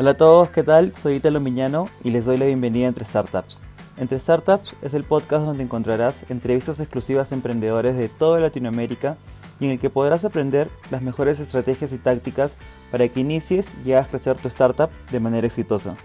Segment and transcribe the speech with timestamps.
[0.00, 0.94] Hola a todos, ¿qué tal?
[0.94, 3.62] Soy Italo Miñano y les doy la bienvenida a Entre Startups.
[3.96, 9.16] Entre Startups es el podcast donde encontrarás entrevistas exclusivas a emprendedores de toda Latinoamérica
[9.58, 12.58] y en el que podrás aprender las mejores estrategias y tácticas
[12.92, 15.96] para que inicies y hagas crecer tu startup de manera exitosa.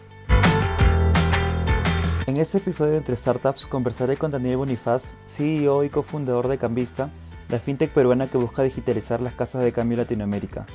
[2.26, 7.12] En este episodio de Entre Startups conversaré con Daniel Bonifaz, CEO y cofundador de Cambista,
[7.48, 10.66] la fintech peruana que busca digitalizar las casas de cambio Latinoamérica.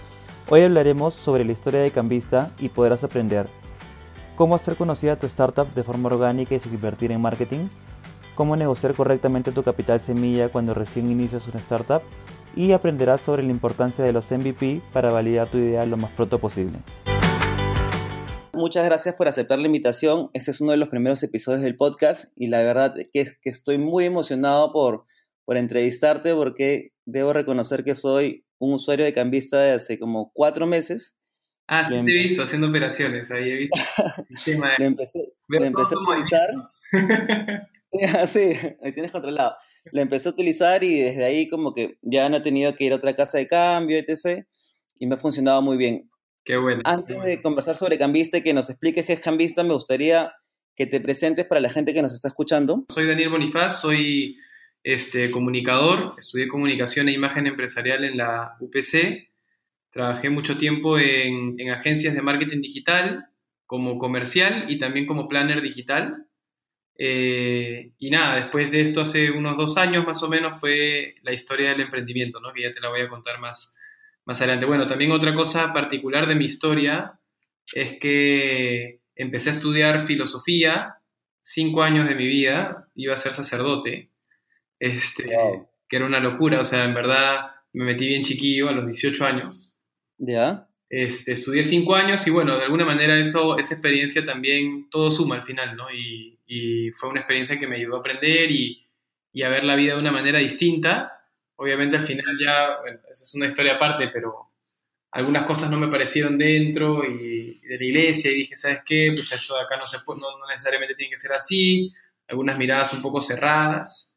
[0.51, 3.51] Hoy hablaremos sobre la historia de Cambista y podrás aprender
[4.35, 7.69] cómo hacer conocida tu startup de forma orgánica y sin invertir en marketing,
[8.35, 12.01] cómo negociar correctamente tu capital semilla cuando recién inicias una startup
[12.57, 16.39] y aprenderás sobre la importancia de los MVP para validar tu idea lo más pronto
[16.39, 16.79] posible.
[18.55, 20.31] Muchas gracias por aceptar la invitación.
[20.33, 23.77] Este es uno de los primeros episodios del podcast y la verdad que, que estoy
[23.77, 25.05] muy emocionado por,
[25.45, 30.67] por entrevistarte porque debo reconocer que soy un usuario de Cambista de hace como cuatro
[30.67, 31.17] meses.
[31.71, 33.31] Ah, sí, te he visto haciendo operaciones.
[33.31, 33.77] Ahí he visto
[34.79, 36.51] le empecé, empecé a utilizar.
[38.27, 39.57] Sí, ahí tienes controlado.
[39.93, 42.93] Lo empecé a utilizar y desde ahí como que ya no he tenido que ir
[42.93, 44.45] a otra casa de cambio, etc.
[44.99, 46.11] Y me ha funcionado muy bien.
[46.45, 46.83] Qué bueno.
[46.85, 50.33] Antes de conversar sobre Cambista y que nos expliques qué es Cambista, me gustaría
[50.75, 52.85] que te presentes para la gente que nos está escuchando.
[52.89, 54.37] Soy Daniel Bonifaz, soy
[54.89, 59.29] este, comunicador, estudié comunicación e imagen empresarial en la UPC,
[59.91, 63.27] trabajé mucho tiempo en, agencias de marketing digital
[63.67, 66.25] como comercial y también como planner digital.
[66.97, 71.35] Eh, y nada, después de esto, hace unos dos años más o menos, fue la
[71.35, 72.55] historia del emprendimiento, ¿no?
[72.55, 73.77] que ya te la voy a contar más,
[74.25, 74.65] más adelante.
[74.65, 77.21] Bueno, también otra cosa particular de mi historia
[77.75, 80.95] es que empecé a estudiar filosofía,
[81.43, 84.09] cinco años de mi vida, iba a ser sacerdote,
[84.79, 85.29] este,
[85.89, 89.25] que era una locura, o sea, en verdad me metí bien chiquillo a los 18
[89.25, 89.77] años.
[90.19, 90.69] ¿Ya?
[90.91, 95.37] Este, estudié 5 años y bueno, de alguna manera eso, esa experiencia también, todo suma
[95.37, 95.93] al final, ¿no?
[95.93, 98.87] Y, y fue una experiencia que me ayudó a aprender y,
[99.33, 101.13] y, a ver la vida de una manera distinta.
[101.57, 104.49] Obviamente al final ya, bueno, esa es una historia aparte, pero
[105.11, 109.13] algunas cosas no me parecieron dentro y, de la iglesia y dije, ¿sabes qué?
[109.15, 111.93] Pues esto de acá no, se no, no necesariamente tiene que ser así,
[112.29, 114.08] algunas miradas un poco cerradas.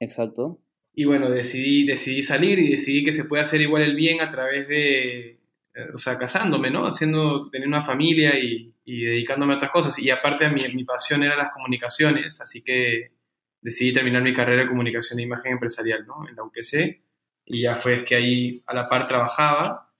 [0.00, 0.58] Exacto.
[0.92, 4.30] Y bueno, decidí, decidí salir y decidí que se puede hacer igual el bien a
[4.30, 5.38] través de,
[5.74, 6.86] eh, o sea, casándome, ¿no?
[6.86, 9.98] Haciendo, tener una familia y, y dedicándome a otras cosas.
[10.00, 13.12] Y aparte mi, mi pasión era las comunicaciones, así que
[13.60, 16.28] decidí terminar mi carrera de comunicación e imagen empresarial, ¿no?
[16.28, 17.02] En la UPC.
[17.46, 19.92] Y ya fue que ahí a la par trabajaba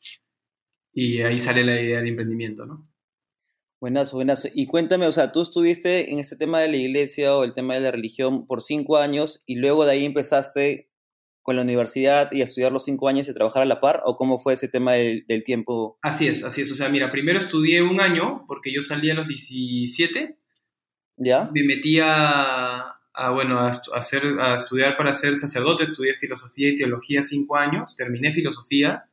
[0.92, 2.89] y ahí sale la idea de emprendimiento, ¿no?
[3.80, 4.48] Buenazo, buenazo.
[4.54, 7.74] Y cuéntame, o sea, tú estuviste en este tema de la iglesia o el tema
[7.74, 10.90] de la religión por cinco años y luego de ahí empezaste
[11.42, 14.16] con la universidad y a estudiar los cinco años y trabajar a la par, o
[14.16, 15.98] cómo fue ese tema del, tiempo?
[16.02, 16.70] Así es, así es.
[16.70, 20.36] O sea, mira, primero estudié un año porque yo salí a los 17.
[21.16, 21.50] ¿Ya?
[21.52, 22.98] Me metí a,
[23.32, 28.34] bueno, a, hacer, a estudiar para ser sacerdote, estudié filosofía y teología cinco años, terminé
[28.34, 29.10] filosofía.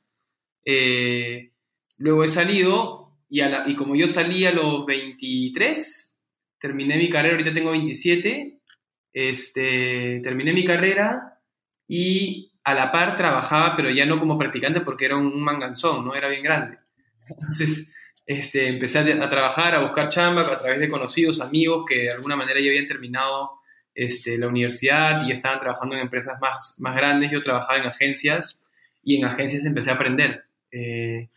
[0.65, 1.53] Eh,
[1.97, 6.19] luego he salido, y, como yo salí a los 23,
[6.59, 8.59] terminé mi carrera, ahorita tengo 27,
[9.13, 11.39] este, terminé mi carrera
[11.87, 16.15] y a la par trabajaba, pero ya no como practicante porque era un manganzón, ¿no?
[16.15, 16.77] Era bien grande.
[17.29, 17.93] Entonces,
[18.25, 22.35] este, empecé a, trabajar, a buscar chamba a través de conocidos, amigos que de alguna
[22.35, 23.51] manera ya habían terminado
[23.95, 27.31] este, la universidad y estaban trabajando en empresas más, más grandes.
[27.31, 28.65] Yo trabajaba en agencias
[29.01, 30.45] y en agencias empecé a aprender.
[30.71, 31.29] Eh,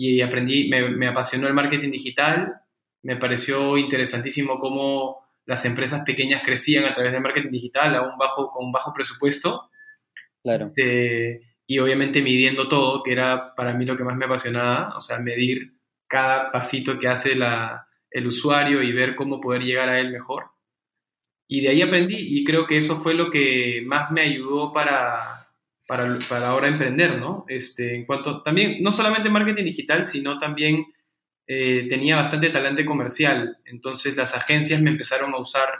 [0.00, 2.54] y aprendí, me, apasionó el marketing digital,
[3.02, 8.16] me pareció interesantísimo cómo las empresas pequeñas crecían a través del marketing digital a un
[8.16, 9.68] bajo, con un bajo presupuesto.
[10.40, 10.66] Claro.
[10.66, 15.00] Este, y obviamente midiendo todo, que era para mí lo que más me apasionaba, o
[15.00, 15.74] sea, medir
[16.06, 20.44] cada pasito que hace la, el usuario y ver cómo poder llegar a él mejor.
[21.48, 25.47] Y de ahí aprendí y creo que eso fue lo que más me ayudó para,
[25.88, 27.46] para, para ahora emprender, ¿no?
[27.48, 30.84] Este, en cuanto también, no solamente marketing digital, sino también
[31.46, 33.56] eh, tenía bastante talante comercial.
[33.64, 35.70] Entonces las agencias me empezaron a usar,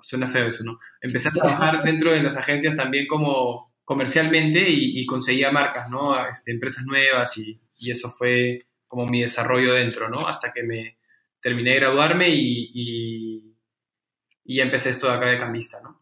[0.00, 0.80] suena feo eso, ¿no?
[1.02, 6.26] Empecé a trabajar dentro de las agencias también como comercialmente y, conseguía marcas, ¿no?
[6.26, 10.26] Este, empresas nuevas y, y, eso fue como mi desarrollo dentro, ¿no?
[10.26, 10.96] Hasta que me
[11.42, 13.56] terminé de graduarme y, y,
[14.46, 16.01] y empecé esto de acá de cambista, ¿no?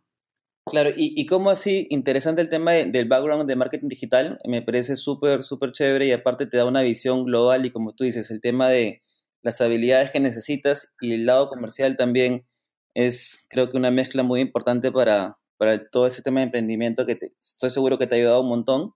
[0.70, 4.94] Claro, y, y cómo así, interesante el tema del background de marketing digital, me parece
[4.94, 8.40] súper, súper chévere y aparte te da una visión global y como tú dices, el
[8.40, 9.02] tema de
[9.42, 12.46] las habilidades que necesitas y el lado comercial también
[12.94, 17.18] es creo que una mezcla muy importante para, para todo ese tema de emprendimiento que
[17.40, 18.94] estoy seguro que te ha ayudado un montón.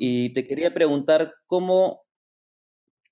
[0.00, 2.05] Y te quería preguntar cómo,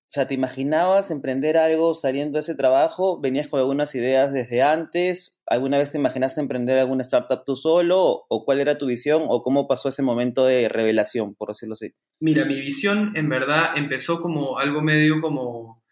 [0.07, 3.19] O sea, ¿te imaginabas emprender algo saliendo de ese trabajo?
[3.19, 5.41] ¿Venías con algunas ideas desde antes?
[5.47, 8.23] ¿Alguna vez te imaginaste emprender alguna startup tú solo?
[8.29, 9.23] ¿O cuál era tu visión?
[9.27, 11.93] ¿O cómo pasó ese momento de revelación, por decirlo así?
[12.19, 15.83] Mira, mi visión en verdad empezó como algo medio como,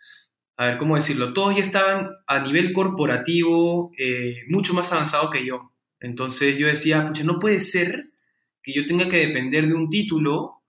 [0.57, 1.33] a ver, ¿cómo decirlo?
[1.33, 5.71] Todos ya estaban a nivel corporativo eh, mucho más avanzado que yo.
[5.99, 8.09] Entonces yo decía, pucha, no puede ser
[8.61, 10.62] que yo tenga que depender de un título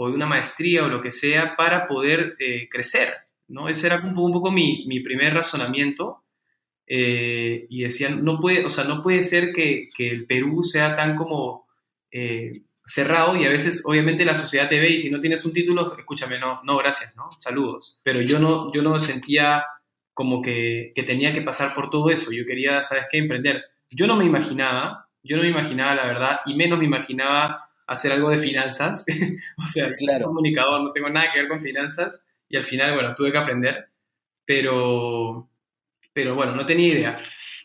[0.00, 3.14] o de una maestría o lo que sea para poder eh, crecer,
[3.48, 3.68] ¿no?
[3.68, 6.22] Ese era un poco, un poco mi, mi, primer razonamiento
[6.86, 10.94] eh, y decían, no puede, o sea, no puede ser que, que el Perú sea
[10.94, 11.66] tan como
[12.12, 15.52] eh, cerrado y a veces obviamente la sociedad te ve y si no tienes un
[15.52, 17.32] título, escúchame, no, no, gracias, ¿no?
[17.36, 18.00] Saludos.
[18.04, 19.64] Pero yo no, yo no sentía
[20.14, 23.18] como que, que tenía que pasar por todo eso, yo quería, ¿sabes qué?
[23.18, 23.64] Emprender.
[23.90, 28.12] Yo no me imaginaba, yo no me imaginaba la verdad y menos me imaginaba hacer
[28.12, 29.04] algo de finanzas.
[29.56, 30.20] o sea, claro.
[30.20, 33.38] soy comunicador, no tengo nada que ver con finanzas y al final, bueno, tuve que
[33.38, 33.88] aprender,
[34.44, 35.50] pero,
[36.12, 37.14] pero bueno, no tenía idea.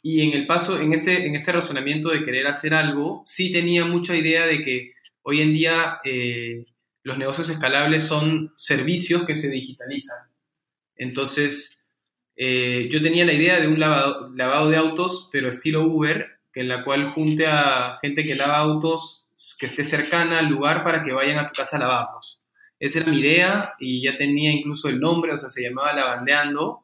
[0.02, 3.86] Y en el paso, en este, en este razonamiento de querer hacer algo, sí tenía
[3.86, 6.66] mucha idea de que hoy en día eh,
[7.04, 10.30] los negocios escalables son servicios que se digitalizan.
[10.98, 11.90] Entonces,
[12.36, 16.62] eh, yo tenía la idea de un lavado, lavado de autos, pero estilo Uber, que
[16.62, 19.23] en la cual junte a gente que lava autos
[19.60, 22.42] que esté cercana al lugar para que vayan a tu casa a lavarlos.
[22.80, 26.84] Esa era mi idea y ya tenía incluso el nombre, o sea, se llamaba Lavandeando.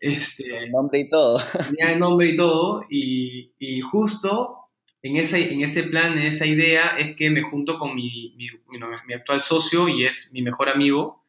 [0.00, 1.40] Este, el nombre y todo.
[1.70, 4.64] Tenía el nombre y todo y, y justo
[5.04, 8.48] en ese, en ese plan, en esa idea, es que me junto con mi, mi,
[9.06, 11.22] mi actual socio y es mi mejor amigo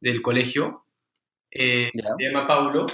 [0.00, 0.84] del colegio,
[1.50, 2.86] eh, se llama Paulo,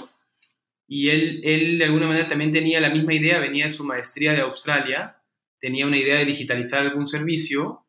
[0.89, 4.33] y él, él de alguna manera también tenía la misma idea, venía de su maestría
[4.33, 5.17] de Australia,
[5.65, 7.87] tenía una idea de digitalizar algún servicio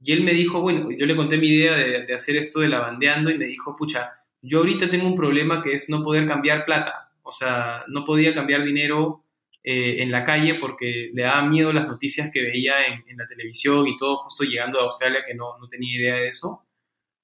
[0.00, 3.28] y él me dijo, bueno, yo le conté mi idea de, hacer esto de lavandeando
[3.28, 7.10] y me dijo, pucha, yo ahorita tengo un problema que es no poder cambiar plata,
[7.22, 9.24] o sea, no podía cambiar dinero
[9.62, 13.86] eh, en la calle porque le daba miedo las noticias que veía en, la televisión
[13.86, 16.64] y todo justo llegando a Australia que no, no, tenía idea de eso.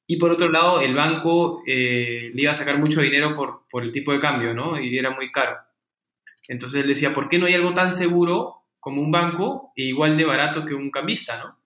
[0.06, 3.83] Y por otro lado, el banco eh, le iba a sacar mucho dinero por, por
[3.83, 4.79] el tipo de cambio, ¿no?
[4.79, 5.56] Y era muy caro.
[6.47, 10.19] Entonces él decía, ¿por qué no hay algo tan seguro como un banco e igual
[10.19, 11.59] de barato que un cambista, ¿no?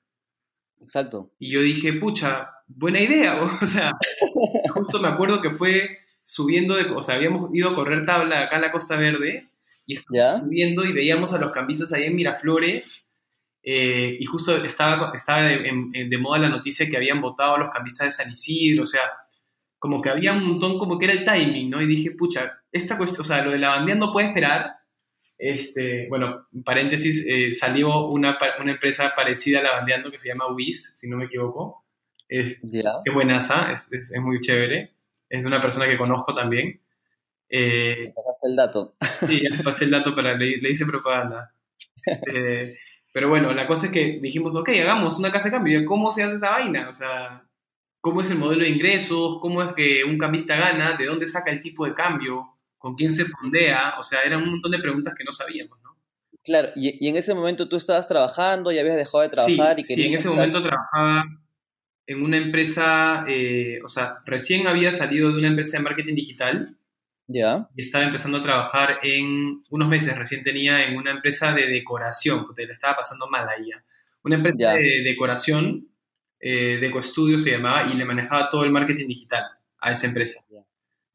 [0.81, 1.33] Exacto.
[1.41, 3.91] Y yo dije, pucha, buena idea, o sea,
[4.73, 8.55] justo me acuerdo que fue subiendo, de, o sea, habíamos ido a correr tabla acá
[8.57, 9.49] en la Costa Verde
[9.85, 13.11] y estábamos subiendo y veíamos a los cambistas ahí en Miraflores
[13.65, 18.07] eh, y justo estaba, estaba de, moda la noticia que habían votado a los cambistas
[18.07, 19.03] de San Isidro, o sea,
[19.77, 21.83] como que había un montón, como que era el timing, ¿no?
[21.83, 24.78] Y dije, pucha, esta cuestión, o sea, lo de la bandera no puede esperar,
[25.39, 30.29] este, bueno, en paréntesis, eh, salió una, una, empresa parecida a la Bandeando que se
[30.29, 31.85] llama Wiz, si no me equivoco.
[32.29, 34.93] Es, Qué buenaza, es, es, es, muy chévere.
[35.31, 36.81] Es de una persona que conozco también.
[37.49, 38.97] Eh, pasaste el dato.
[39.01, 41.55] Sí, ya pasé el dato, para, le, le hice propaganda.
[42.05, 42.79] Este,
[43.13, 45.85] pero bueno, la cosa es que dijimos, ok, hagamos una casa de cambio.
[45.87, 46.89] ¿Cómo se hace esta vaina?
[46.89, 47.45] O sea,
[48.01, 49.39] ¿cómo es el modelo de ingresos?
[49.41, 50.97] ¿Cómo es que un cambista gana?
[50.97, 52.58] ¿De dónde saca el tipo de cambio?
[52.79, 55.97] Con quién se fondea, o sea, eran un montón de preguntas que no sabíamos, ¿no?
[56.45, 59.85] Claro, y, en ese momento tú estabas trabajando, ya habías dejado de trabajar sí, y
[59.85, 61.25] Sí, en ese momento trabajaba
[62.07, 66.75] en una empresa, eh, o sea, recién había salido de una empresa de marketing digital.
[67.27, 67.69] Ya.
[67.77, 72.47] Y estaba empezando a trabajar en, unos meses recién tenía en una empresa de decoración,
[72.47, 73.69] porque le estaba pasando mal ahí.
[74.23, 75.89] Una empresa de decoración,
[76.41, 79.45] eh, Deco Studio se llamaba, y le manejaba todo el marketing digital
[79.79, 80.41] a esa empresa.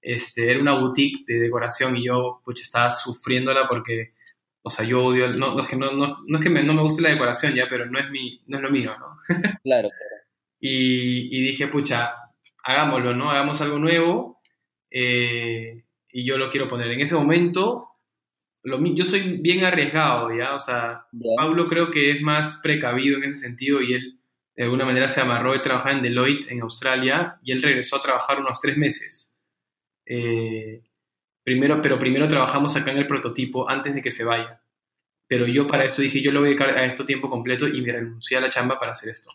[0.03, 4.12] Este, era una boutique de decoración y yo pues, estaba sufriéndola porque,
[4.62, 6.81] o sea, yo odio, no, es que, no, no, no es que me, no me
[6.81, 9.17] guste la decoración ya, pero no es, mi, no es lo mío, ¿no?
[9.63, 9.89] Claro,
[10.60, 12.15] Y, y, dije, pucha,
[12.63, 13.31] hagámoslo, ¿no?
[13.31, 14.41] Hagamos algo nuevo
[14.91, 16.91] eh, y yo lo quiero poner.
[16.91, 17.88] En ese momento,
[18.63, 20.53] lo, yo soy bien arriesgado, ¿ya?
[20.53, 21.07] O sea,
[21.38, 24.19] Pablo creo que es más precavido en ese sentido y él
[24.55, 28.01] de alguna manera se amarró de trabajar en Deloitte en Australia y él regresó a
[28.01, 29.33] trabajar unos tres meses.
[30.05, 30.81] Eh,
[31.43, 34.62] primero, pero primero trabajamos acá en el prototipo antes de que se vaya.
[35.27, 37.81] Pero yo para eso dije, yo lo voy a dedicar a esto tiempo completo y
[37.81, 39.31] me renuncié a la chamba para hacer esto.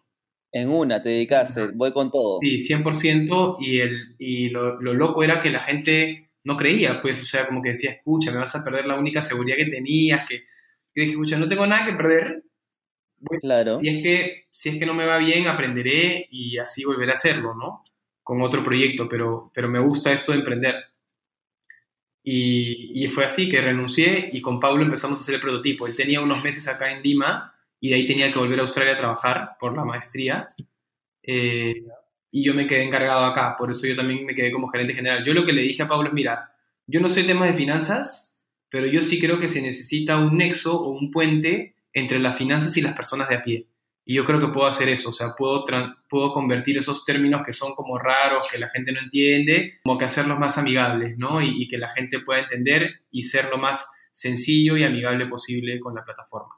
[0.53, 2.39] En una, te dedicaste, voy con todo.
[2.41, 7.21] Sí, 100%, y, el, y lo, lo, loco era que la gente no creía, pues,
[7.21, 10.27] o sea, como que decía, escucha, me vas a perder la única seguridad que tenías,
[10.27, 10.37] que...
[10.95, 12.45] Yo dije, escucha, no tengo nada que perder.
[13.41, 13.77] claro.
[13.77, 17.15] Si es, que, si es que no me va bien, aprenderé y así volveré a
[17.15, 17.83] hacerlo, ¿no?
[18.29, 20.75] Con otro proyecto, pero, pero me gusta esto de emprender.
[22.23, 25.87] Y, y, fue así que renuncié y con Pablo empezamos a hacer el prototipo.
[25.87, 28.93] Él tenía unos meses acá en Lima y de ahí tenía que volver a Australia
[28.93, 30.47] a trabajar por la maestría.
[31.23, 31.87] Eh,
[32.31, 35.25] y yo me quedé encargado acá, por eso yo también me quedé como gerente general.
[35.25, 36.53] Yo lo que le dije a Pablo es, mira,
[36.87, 38.37] yo no sé temas de finanzas,
[38.69, 42.77] pero yo sí creo que se necesita un nexo o un puente entre las finanzas
[42.77, 43.67] y las personas de a pie.
[44.11, 45.67] Y yo creo que puedo hacer eso, o sea, puedo,
[46.09, 50.07] puedo convertir esos términos que son como raros, que la gente no entiende, como que
[50.07, 51.43] hacerlos más amigables, ¿no?
[51.43, 55.79] Y, y que la gente pueda entender y ser lo más sencillo y amigable posible
[55.79, 56.55] con la plataforma.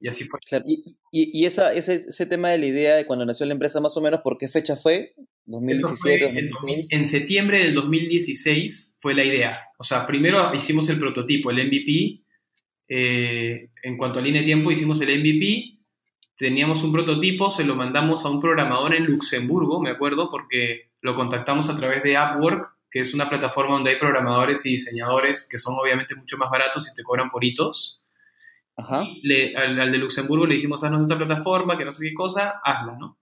[0.00, 0.40] Y así fue.
[0.64, 3.94] y, y, esa, ese, ese, tema de la idea de cuando nació la empresa, más
[3.98, 5.12] o menos, ¿por qué fecha fue?
[5.46, 6.48] ¿2017?
[6.50, 6.86] 2016?
[6.92, 9.60] En, septiembre del 2016 fue la idea.
[9.78, 12.22] O sea, primero hicimos el prototipo, el MVP.
[12.88, 15.75] Eh, en cuanto a línea de tiempo, hicimos el MVP
[16.36, 21.14] teníamos un prototipo, se lo mandamos a un programador en Luxemburgo, me acuerdo, porque lo
[21.14, 25.58] contactamos a través de Upwork, que es una plataforma donde hay programadores y diseñadores que
[25.58, 28.02] son obviamente mucho más baratos y te cobran por hitos.
[28.76, 29.04] Ajá.
[29.22, 32.96] Le, al, de Luxemburgo le dijimos, haznos esta plataforma, que no sé qué cosa, hazla,
[32.98, 33.18] ¿no?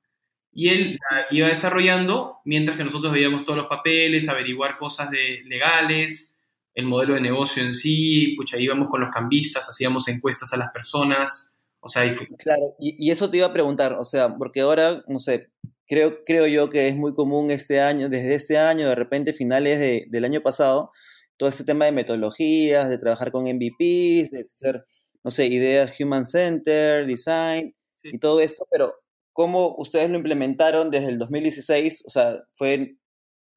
[0.52, 5.42] Y él la iba desarrollando mientras que nosotros veíamos todos los papeles, averiguar cosas de,
[5.44, 6.40] legales,
[6.74, 10.70] el modelo de negocio en sí, pucha, íbamos con los cambistas, hacíamos encuestas a las
[10.72, 11.53] personas,
[11.84, 15.50] o sea, Claro, y, eso te iba a preguntar, o sea, porque ahora, no sé,
[15.86, 19.78] creo, creo yo que es muy común este año, desde este año, de repente finales
[19.78, 20.90] de, del año pasado,
[21.36, 24.86] todo este tema de metodologías, de trabajar con MVPs, de hacer,
[25.22, 28.94] no sé, ideas Human Center, Design y todo esto, pero
[29.32, 32.04] ¿cómo ustedes lo implementaron desde el 2016?
[32.06, 32.96] O sea, ¿fue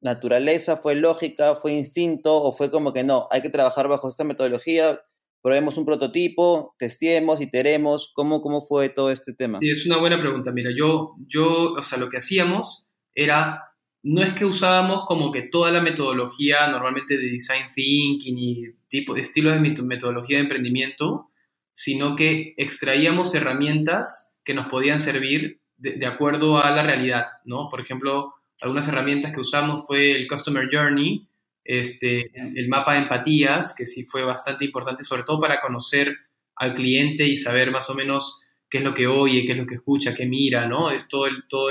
[0.02, 4.24] naturaleza, fue lógica, fue instinto o fue como que no, hay que trabajar bajo esta
[4.24, 5.00] metodología,
[5.42, 9.58] probemos un prototipo, testemos, iteremos, ¿cómo, cómo fue todo este tema?
[9.60, 10.52] Sí, es una buena pregunta.
[10.52, 13.62] Mira, yo, yo, o sea, lo que hacíamos era,
[14.02, 19.16] no es que usábamos como que toda la metodología normalmente de design thinking y tipo,
[19.16, 21.30] estilos de metodología de emprendimiento,
[21.72, 27.68] sino que extraíamos herramientas que nos podían servir de, de acuerdo a la realidad, ¿no?
[27.70, 31.28] Por ejemplo, algunas herramientas que usamos fue el Customer Journey,
[31.68, 36.16] este, el mapa de empatías, que sí fue bastante importante, sobre todo para conocer
[36.56, 39.66] al cliente y saber más o menos qué es lo que oye, qué es lo
[39.66, 40.90] que escucha, qué mira, ¿no?
[40.90, 41.68] Es todo, el, todo,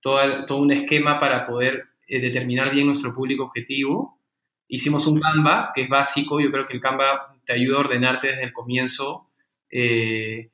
[0.00, 4.20] todo, todo un esquema para poder eh, determinar bien nuestro público objetivo.
[4.66, 8.26] Hicimos un Canva, que es básico, yo creo que el Canva te ayuda a ordenarte
[8.26, 9.30] desde el comienzo,
[9.70, 10.50] eh,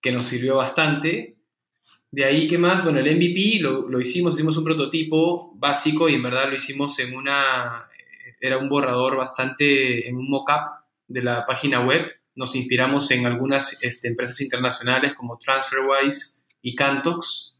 [0.00, 1.39] que nos sirvió bastante.
[2.12, 2.82] De ahí, ¿qué más?
[2.82, 6.98] Bueno, el MVP lo, lo, hicimos, hicimos un prototipo básico y en verdad lo hicimos
[6.98, 7.88] en una,
[8.40, 12.06] era un borrador bastante, en un mock-up de la página web.
[12.34, 17.56] Nos inspiramos en algunas este, empresas internacionales como TransferWise y Cantox,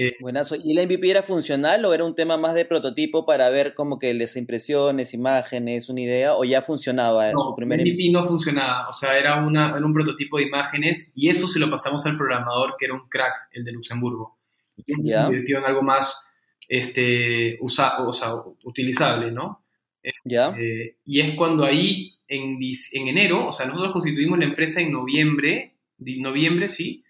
[0.00, 0.54] eh, Buenazo.
[0.54, 3.98] ¿Y el MVP era funcional o era un tema más de prototipo para ver como
[3.98, 7.94] que las impresiones, imágenes, una idea, o ya funcionaba en su primer MVP?
[7.94, 11.68] MVP no funcionaba, o sea, era, una, un prototipo de imágenes y eso se lo
[11.68, 14.38] pasamos al programador que era un crack, el de Luxemburgo.
[14.76, 16.32] Y se convirtió en algo más
[16.68, 19.64] este, usa, o sea, utilizable, ¿no?
[20.00, 22.60] Este, y es cuando ahí, en,
[22.92, 27.02] en enero, o sea, nosotros constituimos la empresa en noviembre, noviembre, sí,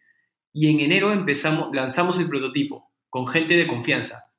[0.53, 4.33] y en enero empezamos, lanzamos el prototipo con gente de confianza.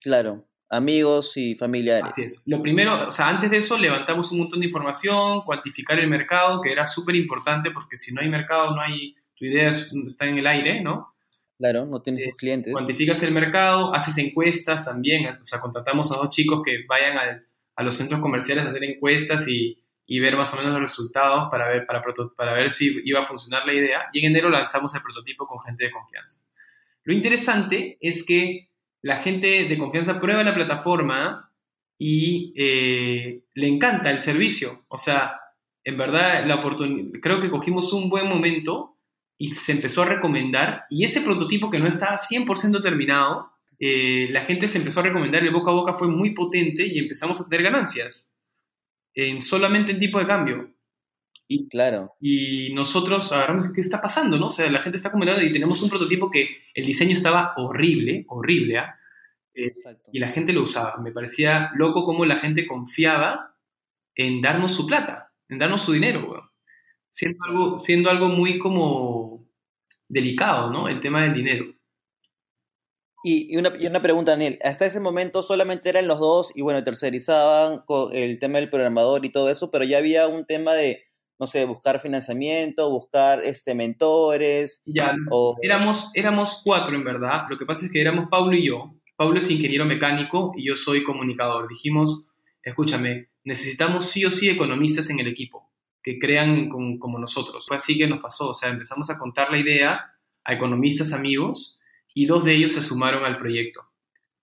[0.00, 2.12] Claro, amigos y familiares.
[2.12, 2.42] Así es.
[2.46, 6.60] Lo primero, o sea, antes de eso levantamos un montón de información, cuantificar el mercado,
[6.60, 10.38] que era súper importante porque si no hay mercado, no hay, tu idea está en
[10.38, 11.14] el aire, ¿no?
[11.58, 12.72] Claro, no tienes eh, clientes.
[12.72, 17.40] Cuantificas el mercado, haces encuestas también, o sea, contratamos a dos chicos que vayan a,
[17.76, 21.48] a los centros comerciales a hacer encuestas y, y ver más o menos los resultados
[21.50, 22.02] para ver, para,
[22.36, 24.06] para ver si iba a funcionar la idea.
[24.12, 26.46] Y en enero lanzamos el prototipo con gente de confianza.
[27.02, 28.70] Lo interesante es que
[29.02, 31.52] la gente de confianza prueba la plataforma
[31.98, 34.84] y eh, le encanta el servicio.
[34.88, 35.40] O sea,
[35.82, 36.62] en verdad, la
[37.20, 38.98] creo que cogimos un buen momento
[39.38, 40.84] y se empezó a recomendar.
[40.88, 45.42] Y ese prototipo que no estaba 100% terminado, eh, la gente se empezó a recomendar,
[45.42, 48.35] el boca a boca fue muy potente y empezamos a tener ganancias
[49.16, 50.72] en solamente en tipo de cambio.
[51.48, 52.12] Y, claro.
[52.20, 54.48] Y nosotros agarramos qué está pasando, ¿no?
[54.48, 58.24] O sea, la gente está comentando y tenemos un prototipo que el diseño estaba horrible,
[58.28, 58.98] horrible, ¿ah?
[59.54, 59.72] Eh,
[60.12, 60.98] y la gente lo usaba.
[60.98, 63.56] Me parecía loco cómo la gente confiaba
[64.14, 66.52] en darnos su plata, en darnos su dinero,
[67.08, 69.48] Siendo algo, siendo algo muy como
[70.06, 70.86] delicado, ¿no?
[70.86, 71.75] El tema del dinero.
[73.28, 76.84] Y, una, y una pregunta, Daniel, hasta ese momento solamente eran los dos y bueno,
[76.84, 81.02] tercerizaban el tema del programador y todo eso, pero ya había un tema de,
[81.40, 84.80] no sé, buscar financiamiento, buscar este, mentores.
[84.86, 85.16] Ya,
[85.60, 88.94] éramos, éramos cuatro en verdad, lo que pasa es que éramos Pablo y yo.
[89.16, 91.66] Pablo es ingeniero mecánico y yo soy comunicador.
[91.66, 97.66] Dijimos, escúchame, necesitamos sí o sí economistas en el equipo, que crean como nosotros.
[97.66, 100.12] Fue así que nos pasó, o sea, empezamos a contar la idea
[100.44, 101.75] a economistas amigos
[102.16, 103.82] y dos de ellos se sumaron al proyecto.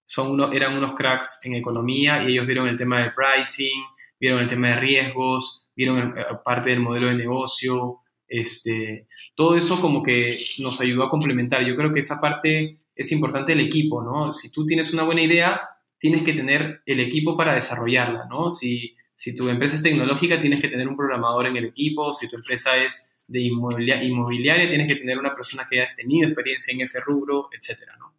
[0.06, 3.82] son uno, eran unos cracks en economía y ellos vieron el tema del pricing,
[4.20, 9.82] vieron el tema de riesgos, vieron eh, parte del modelo de negocio, este, todo eso
[9.82, 11.66] como que nos ayudó a complementar.
[11.66, 14.32] Yo creo que esa parte es importante del equipo, ¿no?
[14.32, 15.62] Si tú tienes una buena idea,
[15.98, 18.52] tienes que tener el equipo para desarrollarla, ¿no?
[18.52, 22.30] Si, si tu empresa es tecnológica, tienes que tener un programador en el equipo, si
[22.30, 26.82] tu empresa es de inmobiliaria, tienes que tener una persona que haya tenido experiencia en
[26.82, 28.14] ese rubro, etcétera, ¿no?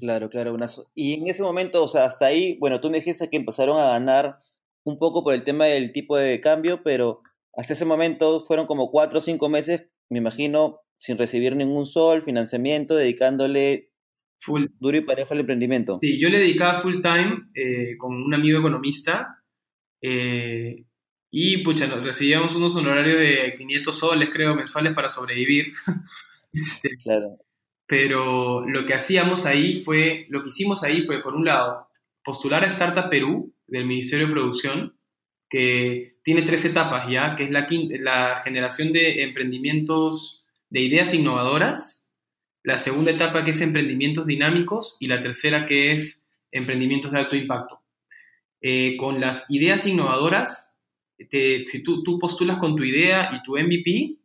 [0.00, 0.56] Claro, claro.
[0.94, 3.88] Y en ese momento, o sea, hasta ahí, bueno, tú me dijiste que empezaron a
[3.90, 4.38] ganar
[4.84, 7.22] un poco por el tema del tipo de cambio, pero
[7.56, 12.22] hasta ese momento fueron como cuatro o cinco meses, me imagino, sin recibir ningún sol,
[12.22, 13.90] financiamiento, dedicándole
[14.40, 14.66] full.
[14.80, 15.98] duro y parejo al emprendimiento.
[16.02, 19.38] Sí, yo le dedicaba full time eh, con un amigo economista
[20.02, 20.84] eh,
[21.30, 25.72] y pucha, nos recibíamos unos honorarios de 500 soles, creo, mensuales para sobrevivir.
[26.52, 27.26] este, claro.
[27.86, 31.88] Pero lo que hacíamos ahí fue, lo que hicimos ahí fue, por un lado,
[32.24, 34.98] postular a Startup Perú del Ministerio de Producción,
[35.50, 37.66] que tiene tres etapas ya, que es la,
[38.00, 42.12] la generación de emprendimientos de ideas innovadoras,
[42.62, 47.36] la segunda etapa que es emprendimientos dinámicos y la tercera que es emprendimientos de alto
[47.36, 47.80] impacto.
[48.60, 50.67] Eh, con las ideas innovadoras
[51.18, 54.18] si tú, tú postulas con tu idea y tu MVP,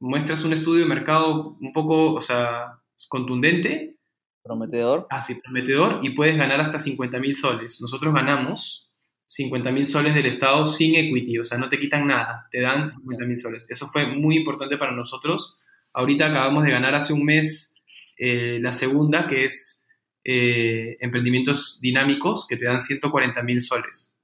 [0.00, 3.96] muestras un estudio de mercado un poco, o sea, contundente.
[4.42, 5.06] Prometedor.
[5.10, 7.80] Así, prometedor, y puedes ganar hasta 50 mil soles.
[7.80, 8.92] Nosotros ganamos
[9.26, 12.88] 50 mil soles del Estado sin equity, o sea, no te quitan nada, te dan
[12.88, 13.66] 50 mil soles.
[13.68, 15.56] Eso fue muy importante para nosotros.
[15.92, 17.74] Ahorita acabamos de ganar hace un mes
[18.18, 19.88] eh, la segunda, que es
[20.24, 24.15] eh, emprendimientos dinámicos, que te dan 140 mil soles.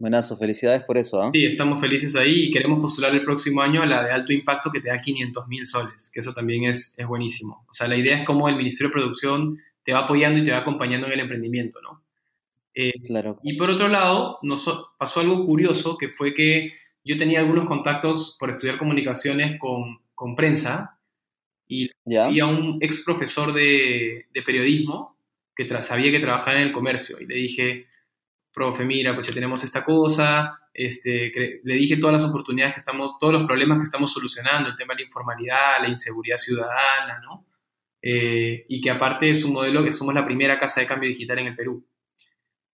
[0.00, 1.22] Buenazo, felicidades por eso.
[1.22, 1.30] ¿ah?
[1.34, 4.70] Sí, estamos felices ahí y queremos postular el próximo año a la de alto impacto
[4.70, 7.66] que te da 500 mil soles, que eso también es, es, buenísimo.
[7.68, 10.52] O sea, la idea es cómo el Ministerio de Producción te va apoyando y te
[10.52, 12.02] va acompañando en el emprendimiento, ¿no?
[12.74, 13.38] Eh, claro.
[13.42, 16.72] Y por otro lado, nos pasó algo curioso, que fue que
[17.04, 20.98] yo tenía algunos contactos por estudiar comunicaciones con, con prensa
[21.68, 25.18] y había un ex profesor de, de periodismo
[25.54, 27.89] que sabía que trabajaba en el comercio y le dije,
[28.60, 31.32] profe, mira, pues ya tenemos esta cosa, este,
[31.64, 34.92] le dije todas las oportunidades que estamos, todos los problemas que estamos solucionando, el tema
[34.92, 37.46] de la informalidad, la inseguridad ciudadana, ¿no?
[38.02, 41.38] Eh, y que aparte es un modelo que somos la primera casa de cambio digital
[41.38, 41.86] en el Perú.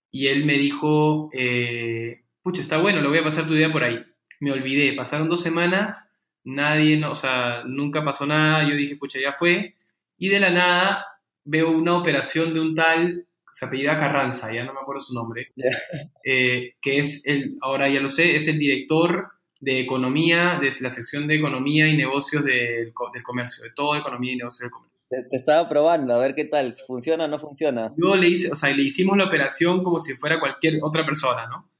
[0.09, 3.83] Y él me dijo, eh, pucha, está bueno, lo voy a pasar tu idea por
[3.83, 4.03] ahí.
[4.39, 6.11] Me olvidé, pasaron dos semanas,
[6.43, 9.75] nadie, no, o sea, nunca pasó nada, yo dije, pucha, ya fue.
[10.17, 11.05] Y de la nada
[11.43, 15.53] veo una operación de un tal se apellida Carranza, ya no me acuerdo su nombre,
[16.25, 19.29] eh, que es el, ahora ya lo sé, es el director
[19.61, 24.33] de economía, de la sección de economía y negocios del, del comercio, de todo economía
[24.33, 25.05] y negocios del comercio.
[25.09, 27.91] Te, estaba probando, a ver qué tal, funciona o no funciona.
[27.97, 31.47] Yo le hice, o sea, le hicimos la operación como si fuera cualquier otra persona,
[31.47, 31.71] ¿no?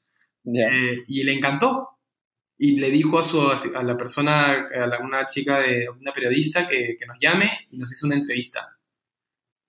[0.58, 1.90] Eh, y le encantó.
[2.58, 6.96] Y le dijo a, su, a la persona, a una chica, de, una periodista, que,
[6.98, 8.75] que nos llame y nos hizo una entrevista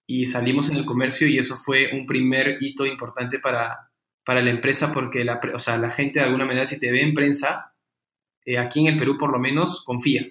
[0.06, 3.90] y salimos en el comercio y eso fue un primer hito importante para,
[4.24, 7.02] para la empresa porque la, o sea, la gente de alguna manera si te ve
[7.02, 7.74] en prensa,
[8.44, 10.26] eh, aquí en el Perú por lo menos, confía.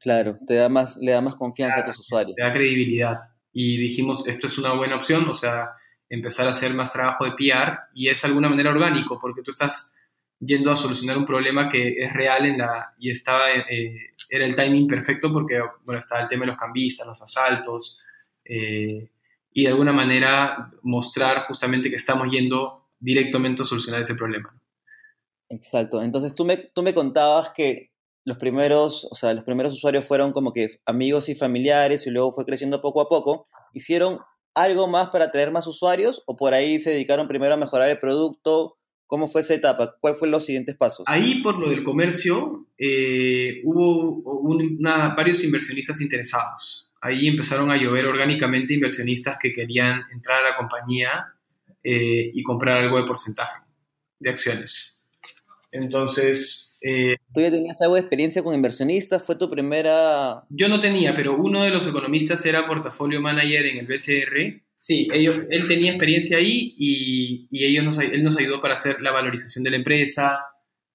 [0.00, 2.34] Claro, te da más, le da más confianza a tus usuarios.
[2.34, 3.20] Te da credibilidad.
[3.52, 5.70] Y dijimos, esto es una buena opción, o sea,
[6.08, 9.50] empezar a hacer más trabajo de PR y es de alguna manera orgánico porque tú
[9.50, 9.96] estás
[10.40, 14.54] yendo a solucionar un problema que es real en la, y estaba, eh, era el
[14.54, 18.02] timing perfecto porque, bueno, estaba el tema de los cambistas, los asaltos,
[18.44, 19.10] eh,
[19.52, 24.52] y de alguna manera mostrar justamente que estamos yendo directamente a solucionar ese problema.
[25.48, 26.02] Exacto.
[26.02, 27.92] Entonces tú me, tú me contabas que
[28.24, 32.32] los primeros, o sea, los primeros usuarios fueron como que amigos y familiares y luego
[32.32, 33.48] fue creciendo poco a poco.
[33.72, 34.18] ¿Hicieron
[34.54, 37.98] algo más para traer más usuarios o por ahí se dedicaron primero a mejorar el
[37.98, 38.78] producto?
[39.06, 39.96] ¿Cómo fue esa etapa?
[40.00, 41.04] ¿Cuáles fueron los siguientes pasos?
[41.06, 44.22] Ahí, por lo del comercio, eh, hubo
[45.14, 51.34] varios inversionistas interesados ahí empezaron a llover orgánicamente inversionistas que querían entrar a la compañía
[51.82, 53.60] eh, y comprar algo de porcentaje
[54.18, 55.02] de acciones.
[55.70, 56.78] Entonces...
[56.80, 59.24] Eh, ¿Tú ya tenías algo de experiencia con inversionistas?
[59.24, 60.44] ¿Fue tu primera...?
[60.48, 64.62] Yo no tenía, pero uno de los economistas era portafolio manager en el BCR.
[64.78, 69.02] Sí, ellos, él tenía experiencia ahí y, y ellos nos, él nos ayudó para hacer
[69.02, 70.40] la valorización de la empresa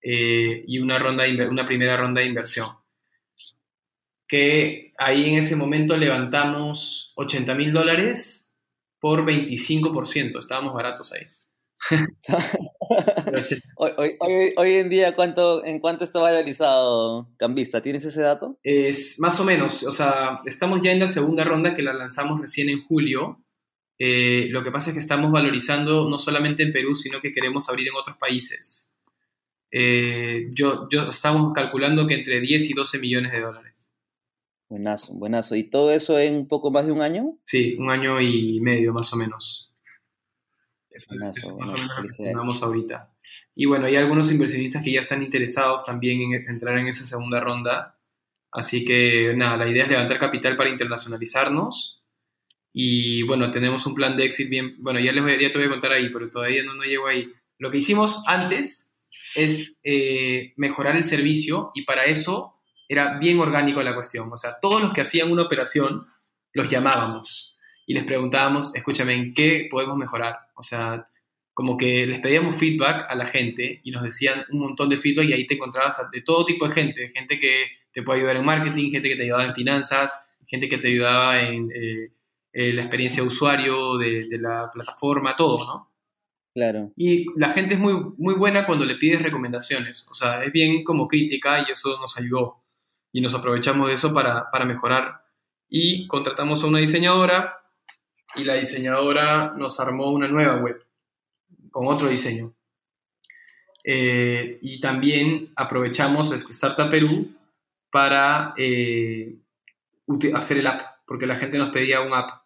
[0.01, 2.78] eh, y una, ronda una primera ronda de inversión
[4.29, 8.57] que ahí en ese momento levantamos 80 mil dólares
[9.01, 11.23] por 25%, estábamos baratos ahí.
[13.77, 17.81] hoy, en día, ¿cuánto, ¿en cuánto está valorizado Cambista?
[17.81, 18.59] ¿Tienes ese dato?
[18.63, 22.39] Es más o menos, o sea, estamos ya en la segunda ronda que la lanzamos
[22.39, 23.43] recién en julio
[24.01, 27.67] Eh, lo que pasa es que estamos valorizando no solamente en Perú, sino que queremos
[27.69, 28.97] abrir en otros países.
[29.71, 33.88] Eh, yo, yo estamos calculando que entre 10 y 12 millones de dólares.
[34.69, 35.55] Buenazo, buenazo.
[35.55, 37.39] ¿Y todo eso en un poco más de un año?
[37.43, 39.73] Sí, un año y medio más o menos.
[40.91, 41.57] Eso, buenazo,
[42.35, 43.11] Vamos ahorita.
[43.55, 47.39] Y bueno, hay algunos inversionistas que ya están interesados también en entrar en esa segunda
[47.39, 47.99] ronda.
[48.51, 52.03] Así que nada, la idea es levantar capital para internacionalizarnos.
[52.71, 54.75] Y bueno, tenemos un plan de exit bien.
[54.79, 57.07] Bueno, ya, les voy, ya te voy a contar ahí, pero todavía no, no llego
[57.07, 57.27] ahí.
[57.57, 58.93] Lo que hicimos antes
[59.35, 62.53] es eh, mejorar el servicio y para eso
[62.89, 64.29] era bien orgánico la cuestión.
[64.33, 66.07] O sea, todos los que hacían una operación
[66.51, 70.39] los llamábamos y les preguntábamos, escúchame, ¿en qué podemos mejorar?
[70.55, 71.07] O sea,
[71.53, 75.29] como que les pedíamos feedback a la gente y nos decían un montón de feedback
[75.29, 78.45] y ahí te encontrabas de todo tipo de gente, gente que te puede ayudar en
[78.45, 82.11] marketing, gente que te ayudaba en finanzas, gente que te ayudaba en eh,
[82.53, 85.89] eh, la experiencia de usuario de, de la plataforma, todo, ¿no?
[86.53, 86.91] Claro.
[86.95, 90.07] Y la gente es muy, muy buena cuando le pides recomendaciones.
[90.09, 92.63] O sea, es bien como crítica y eso nos ayudó.
[93.11, 95.23] Y nos aprovechamos de eso para, para mejorar.
[95.67, 97.59] Y contratamos a una diseñadora
[98.35, 100.83] y la diseñadora nos armó una nueva web
[101.71, 102.53] con otro diseño.
[103.83, 107.33] Eh, y también aprovechamos Startup Perú
[107.91, 109.35] para eh,
[110.33, 112.43] hacer el app, porque la gente nos pedía un app.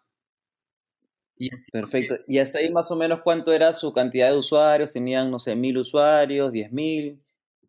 [1.72, 2.14] Perfecto.
[2.28, 4.92] ¿Y hasta ahí más o menos cuánto era su cantidad de usuarios?
[4.92, 7.23] ¿Tenían, no sé, mil usuarios, diez mil?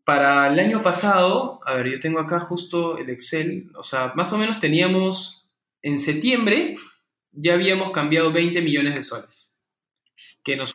[0.06, 4.32] Para el año pasado, a ver, yo tengo acá justo el Excel, o sea, más
[4.32, 5.50] o menos teníamos,
[5.82, 6.76] en septiembre
[7.32, 9.60] ya habíamos cambiado 20 millones de soles.
[10.44, 10.74] Que nos,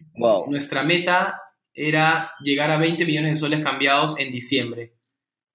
[0.49, 1.41] nuestra meta
[1.73, 4.95] era llegar a 20 millones de soles cambiados en diciembre.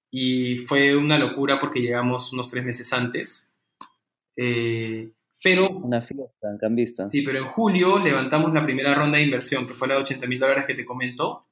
[0.10, 3.60] Y fue una locura porque llegamos unos tres meses antes.
[4.38, 5.12] Eh,
[5.44, 7.10] pero, Una fiesta en Cambista.
[7.10, 10.28] Sí, pero en julio levantamos la primera ronda de inversión, que fue la de 80
[10.28, 11.45] mil dólares que te comento,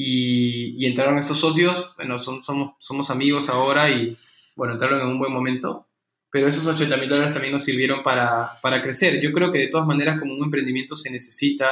[0.00, 2.46] y, entraron estos socios, bueno, somos,
[2.78, 4.16] somos amigos ahora y,
[4.54, 5.88] bueno, entraron en un buen momento,
[6.30, 9.20] pero esos 80 mil dólares también nos sirvieron para, para crecer.
[9.20, 11.66] Yo creo que de todas maneras, como un emprendimiento, se necesita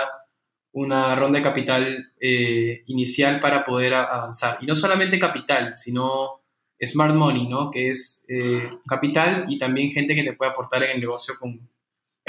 [0.72, 4.58] una ronda de capital eh, inicial para poder avanzar.
[4.60, 6.42] Y no solamente capital, sino
[6.84, 7.70] smart money, ¿no?
[7.70, 11.60] Que es eh, capital y también gente que te puede aportar en el negocio con,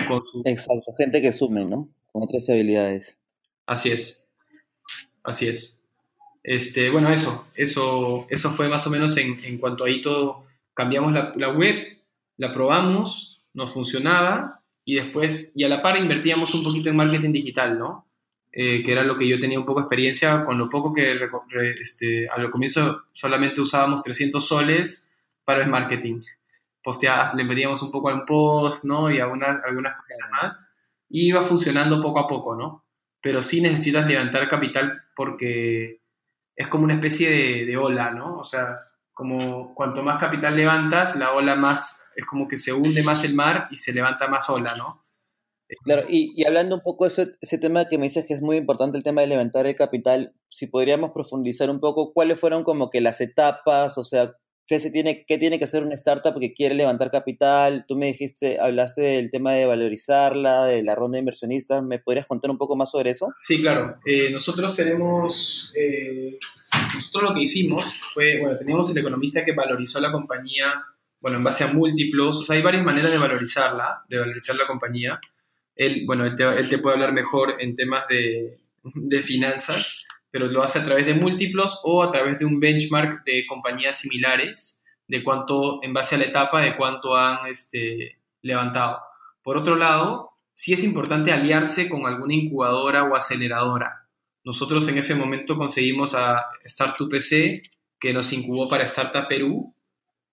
[0.08, 0.44] con su...
[0.46, 1.90] Exacto, gente que sume, ¿no?
[2.12, 3.20] Con otras habilidades.
[3.66, 4.30] Así es,
[5.24, 5.77] así es.
[6.48, 11.12] Este, bueno, eso, eso, eso fue más o menos en, en cuanto ahí todo, cambiamos
[11.12, 11.76] la, la web,
[12.38, 17.34] la probamos, nos funcionaba y después, y a la par invertíamos un poquito en marketing
[17.34, 18.08] digital, ¿no?
[18.54, 21.20] Eh, que era lo que yo tenía un poco de experiencia, con lo poco que
[21.82, 25.12] este, a lo comienzo solamente usábamos 300 soles
[25.44, 26.22] para el marketing.
[26.82, 29.12] Posteadas, le pedíamos un poco al post, ¿no?
[29.12, 30.74] Y algunas, algunas cosas más.
[31.10, 32.86] Y iba funcionando poco a poco, ¿no?
[33.22, 36.07] Pero sí necesitas levantar capital porque
[36.58, 38.40] es como una especie de, de ola, ¿no?
[38.40, 38.80] O sea,
[39.14, 43.36] como cuanto más capital levantas, la ola más, es como que se hunde más el
[43.36, 45.04] mar y se levanta más ola, ¿no?
[45.84, 48.58] Claro, y, hablando un poco de ese, ese, tema que me dices que es muy
[48.58, 52.90] importante, el tema de levantar el capital, si podríamos profundizar un poco, ¿cuáles fueron como
[52.90, 53.98] que las etapas?
[53.98, 54.34] O sea,
[54.68, 57.86] ¿qué, se tiene, qué tiene que hacer una startup que quiere levantar capital?
[57.88, 62.28] Tú me dijiste, hablaste del tema de valorizarla, de la ronda de inversionistas, ¿me podrías
[62.28, 63.34] contar un poco más sobre eso?
[63.40, 63.98] Sí, claro.
[64.06, 66.38] Eh, nosotros tenemos, eh,
[66.94, 70.84] nosotros lo que hicimos fue, bueno, teníamos el economista que valorizó la compañía,
[71.20, 74.68] bueno, en base a múltiplos, o sea, hay varias maneras de valorizarla, de valorizar la
[74.68, 75.20] compañía
[75.78, 78.58] él, bueno, él te, puede hablar mejor en temas de,
[79.22, 80.06] finanzas,
[80.38, 83.98] pero lo hace a través de múltiplos o a través de un benchmark de compañías
[83.98, 89.00] similares, de cuánto, en base a la etapa, de cuánto han este, levantado.
[89.42, 94.08] Por otro lado, sí es importante aliarse con alguna incubadora o aceleradora.
[94.44, 97.64] Nosotros en ese momento conseguimos a Startup PC,
[98.00, 99.74] que nos incubó para Startup Perú,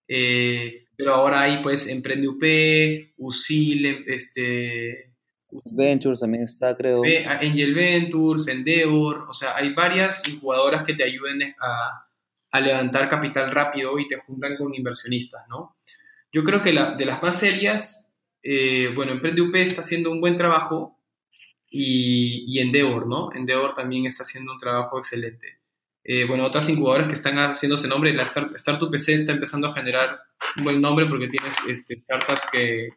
[0.06, 5.13] eh, pero ahora hay pues Emprende UP, USIL, este,
[5.72, 7.02] Ventures también está, creo.
[7.02, 12.06] Angel Ventures, Endeavor, o sea, hay varias incubadoras que te ayuden a,
[12.54, 15.76] a levantar capital rápido y te juntan con inversionistas, ¿no?
[16.32, 18.12] Yo creo que la, de las más serias,
[18.42, 21.00] eh, bueno, Emprende UP está haciendo un buen trabajo
[21.68, 23.32] y, y, Endeavor, ¿no?
[23.32, 25.58] Endeavor también está haciendo un trabajo excelente.
[26.04, 30.20] Eh, bueno, otras incubadoras que están haciéndose nombre, la Startup PC está empezando a generar
[30.58, 32.90] un buen nombre porque tienes este, startups que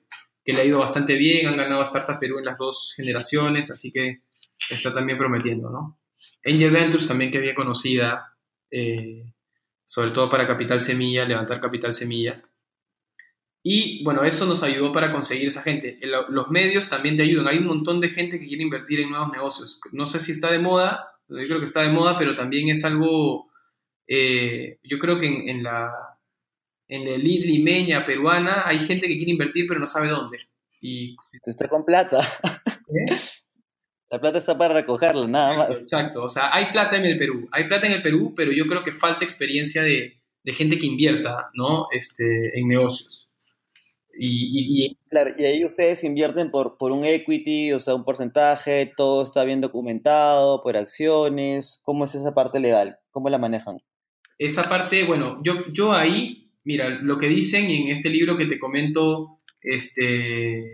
[0.47, 3.91] que le ha ido bastante bien, han ganado Startup Perú en las dos generaciones, así
[3.91, 4.21] que
[4.69, 5.99] está también prometiendo, ¿no?
[6.45, 8.33] Angel Ventures también que había conocida,
[8.71, 9.25] eh,
[9.83, 12.41] sobre todo para Capital Semilla, levantar Capital Semilla.
[13.61, 15.99] Y bueno, eso nos ayudó para conseguir esa gente.
[16.29, 17.49] Los medios también te ayudan.
[17.49, 19.81] Hay un montón de gente que quiere invertir en nuevos negocios.
[19.91, 22.85] No sé si está de moda, yo creo que está de moda, pero también es
[22.85, 23.51] algo,
[24.07, 25.91] eh, yo creo que en, la
[26.87, 30.37] en la elite limeña peruana hay gente que quiere invertir pero no sabe dónde.
[30.81, 32.19] Y, está con plata.
[32.19, 33.13] ¿Eh?
[34.09, 35.81] La plata está para recogerla, nada más.
[35.81, 38.65] Exacto, o sea, hay plata en el Perú, hay plata en el Perú, pero yo
[38.65, 41.87] creo que falta experiencia de, de gente que invierta, ¿no?
[41.91, 43.27] Este, en negocios.
[44.19, 49.21] Y, claro, y ahí ustedes invierten por, por un equity, o sea, un porcentaje, todo
[49.21, 51.79] está bien documentado, por acciones.
[51.83, 52.97] ¿Cómo es esa parte legal?
[53.11, 53.77] ¿Cómo la manejan?
[54.39, 58.59] Esa parte, bueno, yo, yo ahí, mira, lo que dicen en este libro que te
[58.59, 60.73] comento, este,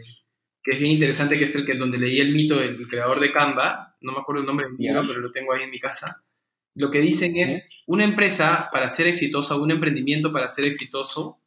[0.64, 3.32] que es bien interesante, que es el que donde leí el mito del creador de
[3.32, 6.24] Canva, no me acuerdo el nombre del libro, pero lo tengo ahí en mi casa.
[6.74, 11.40] Lo que dicen es, una empresa para ser exitosa, un emprendimiento para ser exitoso,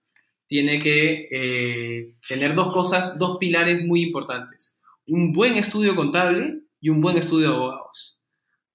[0.47, 4.81] tiene que eh, tener dos cosas, dos pilares muy importantes.
[5.09, 8.21] Un buen estudio contable y un buen estudio de abogados.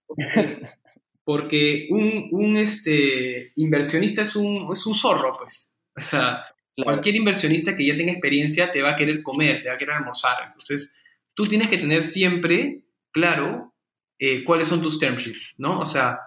[1.24, 5.78] Porque, un, este, inversionista es un, es un zorro, pues.
[5.96, 9.76] O sea, cualquier inversionista que ya tenga experiencia te va a querer comer, te va
[9.76, 10.38] a querer almorzar.
[10.48, 11.00] Entonces,
[11.34, 13.74] tú tienes que tener siempre claro
[14.20, 15.80] eh, cuáles son tus term sheets, ¿no?
[15.80, 16.20] O sea,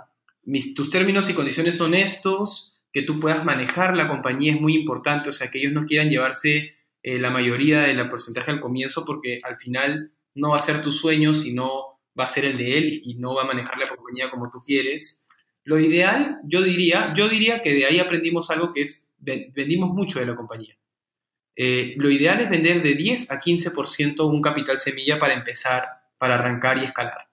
[0.45, 4.77] mis, tus términos y condiciones son estos, que tú puedas manejar la compañía es muy
[4.77, 9.05] importante, o sea, que ellos no quieran llevarse eh, la mayoría del porcentaje al comienzo
[9.05, 12.79] porque al final no va a ser tu sueño, sino va a ser el de
[12.79, 15.29] él y no va a manejar la compañía como tú quieres.
[15.65, 20.21] Lo ideal, yo diría, yo diría que de ahí aprendimos algo que es, vendimos mucho
[20.21, 20.77] de la compañía.
[21.57, 25.87] Eh, lo ideal es vender de 10 a 15% un capital semilla para empezar,
[26.19, 27.29] para arrancar y escalar.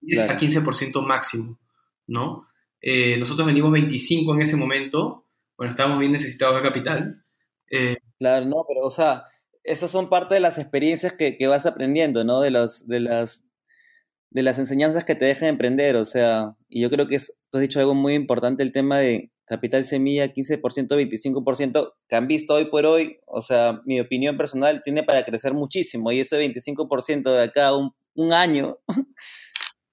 [0.00, 1.58] 10 a 15% máximo,
[2.06, 2.48] ¿no?
[2.80, 5.26] Eh, nosotros vendimos 25 en ese momento,
[5.56, 7.24] bueno, estábamos bien necesitados de capital.
[7.70, 9.24] Eh, claro, no, pero o sea,
[9.62, 12.40] esas son parte de las experiencias que, vas aprendiendo, ¿no?
[12.40, 13.44] De, los, de, las,
[14.34, 17.58] de las enseñanzas que te dejan emprender, o sea, y yo creo que es, tú
[17.58, 22.54] has dicho algo muy importante, el tema de capital semilla, 15%, 25%, que han visto
[22.54, 27.22] hoy por hoy, o sea, mi opinión personal tiene para crecer muchísimo, y ese 25%
[27.32, 28.78] de acá un, un año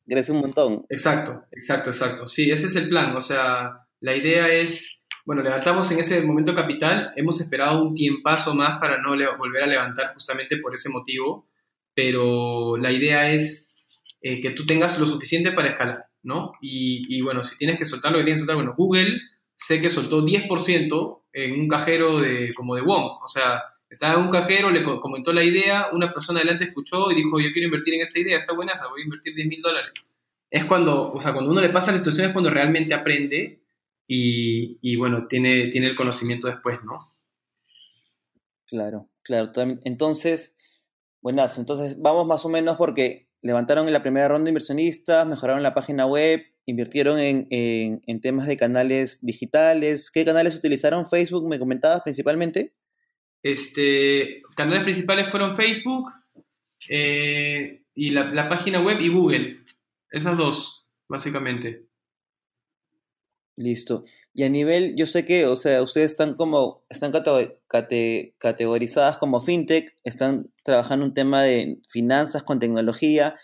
[0.07, 0.85] crece un montón.
[0.89, 2.27] Exacto, exacto, exacto.
[2.27, 3.15] Sí, ese es el plan.
[3.15, 8.55] O sea, la idea es, bueno, levantamos en ese momento capital, hemos esperado un tiempazo
[8.55, 11.47] más para no volver a levantar justamente por ese motivo,
[11.93, 13.70] pero la idea es
[14.21, 16.53] eh, que tú tengas lo suficiente para escalar, ¿no?
[16.61, 19.19] Y, bueno, si tienes que soltar lo que tienes que soltar, bueno, Google
[19.55, 24.25] sé que soltó 10% en un cajero de, como de WOM, o sea, estaba en
[24.25, 27.95] un cajero, le comentó la idea, una persona adelante escuchó y dijo, yo quiero invertir
[27.95, 30.19] en esta idea, está buena, voy a invertir 10 mil dólares.
[30.49, 33.63] Es cuando, o sea, cuando uno le pasa la situación es cuando realmente aprende
[34.07, 37.07] y, y bueno, tiene, tiene el conocimiento después, ¿no?
[38.65, 39.51] Claro, claro.
[39.83, 40.55] Entonces,
[41.21, 45.73] buenas, entonces vamos más o menos porque levantaron en la primera ronda inversionistas, mejoraron la
[45.73, 50.11] página web, invirtieron en, en, en temas de canales digitales.
[50.11, 51.05] ¿Qué canales utilizaron?
[51.05, 52.73] Facebook, me comentabas principalmente.
[53.43, 56.11] Este, canales principales fueron Facebook
[56.89, 59.63] eh, y la, página web y Google.
[60.09, 61.87] Esas dos, básicamente.
[63.57, 64.05] Listo.
[64.33, 67.11] Y a nivel, yo sé que, o sea, ustedes están como, están
[68.37, 73.35] categorizadas como fintech, están trabajando un tema de finanzas con tecnología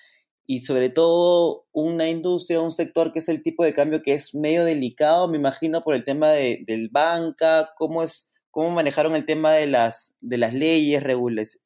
[0.46, 4.34] y sobre todo una industria, un sector que es el tipo de cambio que es
[4.34, 9.24] medio delicado, me imagino, por el tema de, del banca, cómo es cómo manejaron el
[9.24, 11.62] tema de las, de las leyes, regules,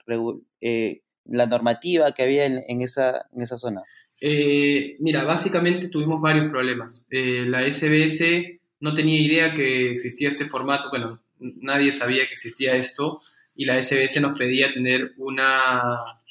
[0.59, 3.81] eh, la normativa que había en, esa, en esa zona.
[4.19, 7.07] Eh, mira, básicamente tuvimos varios problemas.
[7.09, 12.75] Eh, la SBS no tenía idea que existía este formato, bueno, nadie sabía que existía
[12.75, 13.21] esto,
[13.55, 15.81] y la SBS nos pedía tener una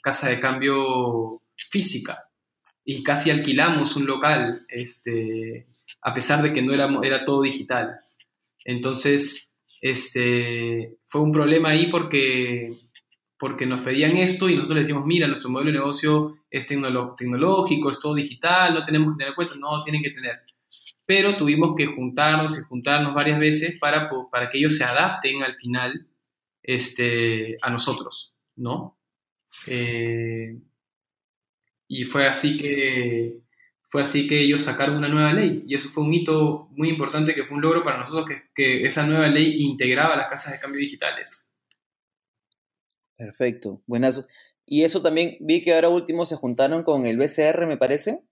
[0.02, 2.28] casa de cambio física,
[2.84, 5.66] y casi alquilamos un local, este,
[6.02, 7.98] a pesar de que no era, era todo digital.
[8.64, 12.70] Entonces, este, fue un problema ahí porque,
[13.38, 17.90] porque nos pedían esto y nosotros le decíamos, mira, nuestro modelo de negocio es tecnológico,
[17.90, 20.40] es todo digital, no tenemos que tener cuenta, no, tienen que tener.
[21.10, 25.56] Pero tuvimos que juntarnos y juntarnos varias veces para, para que ellos se adapten al
[25.56, 26.06] final
[26.62, 28.96] este, a nosotros, ¿no?
[29.66, 30.56] Eh,
[31.88, 33.40] y fue así que
[33.88, 37.34] fue así que ellos sacaron una nueva ley y eso fue un hito muy importante
[37.34, 40.78] que fue un logro para nosotros que, esa nueva ley integraba las casas de cambio
[40.78, 41.52] digitales.
[43.16, 44.28] Perfecto, buenazo.
[44.64, 48.22] Y eso también vi que ahora último se juntaron con el BCR, me parece.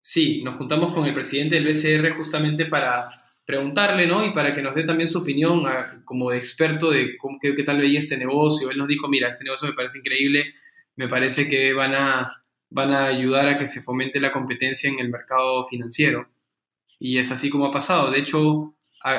[0.00, 3.08] Sí, nos juntamos con el presidente del BCR justamente para,
[3.48, 4.26] preguntarle, ¿no?
[4.26, 5.64] Y para que nos dé también su opinión
[6.04, 8.70] como de experto de cómo, qué, qué, tal veía este negocio.
[8.70, 10.52] Él nos dijo, mira, este negocio me parece increíble,
[10.96, 14.98] me parece que van a, van a ayudar a que se fomente la competencia en
[14.98, 16.28] el mercado financiero.
[16.98, 18.10] Y es así como ha pasado.
[18.10, 18.74] De hecho,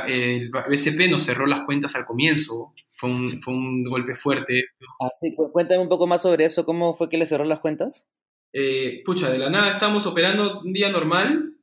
[0.07, 2.75] el BCP nos cerró las cuentas al comienzo.
[2.97, 4.65] Fue un, fue un golpe fuerte.
[5.01, 5.09] Ah.
[5.51, 6.67] Cuéntame un poco más sobre eso.
[6.67, 8.07] ¿Cómo fue que le cerró las cuentas?
[8.51, 11.53] Eh, pucha, de la nada estamos operando un día normal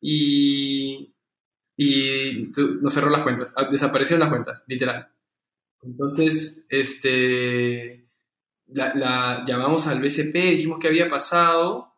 [0.00, 1.14] y,
[1.76, 3.54] y nos cerró las cuentas.
[3.56, 5.08] Ah, desaparecieron las cuentas, literal.
[5.82, 8.08] Entonces, este,
[8.66, 11.94] la, llamamos al BCP, dijimos qué había pasado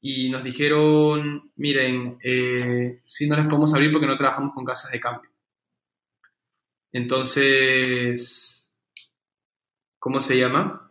[0.00, 4.90] y nos dijeron, miren, eh, si no les podemos abrir porque no trabajamos con casas
[4.92, 5.30] de cambio.
[6.92, 8.72] Entonces,
[9.98, 10.90] ¿cómo se llama?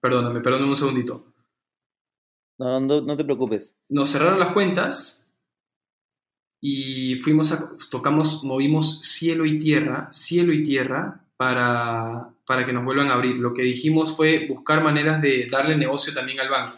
[0.00, 1.31] Perdóname, perdóname un segundito.
[2.58, 3.80] No, no, no te preocupes.
[3.88, 5.32] Nos cerraron las cuentas
[6.60, 12.84] y fuimos a, tocamos, movimos cielo y tierra, cielo y tierra para, para que nos
[12.84, 13.36] vuelvan a abrir.
[13.36, 16.74] Lo que dijimos fue buscar maneras de darle negocio también al banco.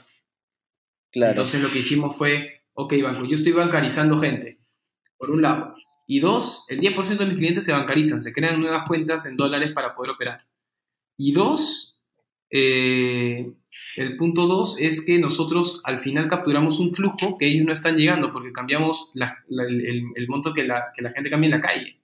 [1.12, 4.58] Entonces lo que hicimos fue, ok, banco, yo estoy bancarizando gente,
[5.16, 5.74] por un lado.
[6.06, 9.72] Y dos, el 10% de mis clientes se bancarizan, se crean nuevas cuentas en dólares
[9.74, 10.46] para poder operar.
[11.16, 12.00] Y dos,
[12.50, 13.52] eh,
[13.96, 17.96] el punto dos es que nosotros al final capturamos un flujo que ellos no están
[17.96, 22.00] llegando porque cambiamos el, monto que la, que la, gente cambia en la calle.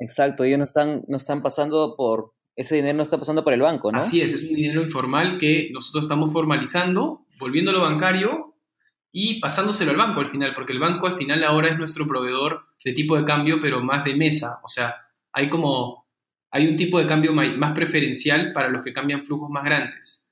[0.00, 3.60] Exacto, ellos no están, no están pasando por, ese dinero no está pasando por el
[3.60, 3.98] banco, ¿no?
[3.98, 8.56] Así es, es un dinero informal que nosotros estamos formalizando volviéndolo bancario
[9.12, 12.66] y pasándoselo al banco al final, porque el banco al final ahora es nuestro proveedor
[12.84, 14.60] de tipo de cambio, pero más de mesa.
[14.64, 14.96] O sea,
[15.32, 16.06] hay como,
[16.50, 20.27] hay un tipo de cambio más preferencial para los que cambian flujos más grandes.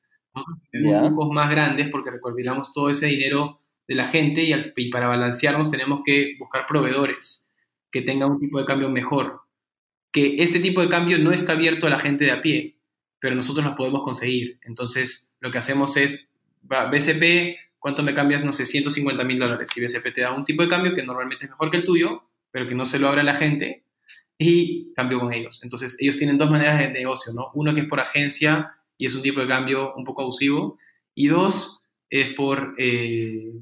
[0.71, 5.09] Tenemos flujos más grandes porque recordamos todo ese dinero de la gente y, y para
[5.09, 7.53] balancearnos tenemos que buscar proveedores
[7.91, 9.41] que tengan un tipo de cambio mejor.
[10.13, 12.77] Que ese tipo de cambio no está abierto a la gente de a pie,
[13.21, 14.59] pero nosotros lo podemos conseguir.
[14.63, 18.45] Entonces, lo que hacemos es BCP, ¿cuánto me cambias?
[18.45, 19.71] No sé, 150 mil dólares.
[19.77, 22.23] Y BCP te da un tipo de cambio que normalmente es mejor que el tuyo,
[22.51, 23.85] pero que no se lo abre a la gente,
[24.39, 25.63] y cambio con ellos.
[25.63, 27.51] Entonces, ellos tienen dos maneras de negocio, ¿no?
[27.55, 30.79] Uno que es por agencia y es un tipo de cambio un poco abusivo,
[31.15, 33.53] y dos es por eh,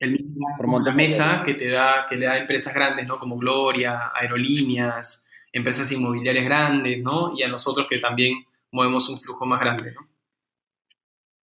[0.00, 3.18] el mismo por mesa que te da, que le da a empresas grandes, ¿no?
[3.18, 7.32] Como Gloria, aerolíneas, empresas inmobiliarias grandes, ¿no?
[7.36, 10.08] Y a nosotros que también movemos un flujo más grande, ¿no?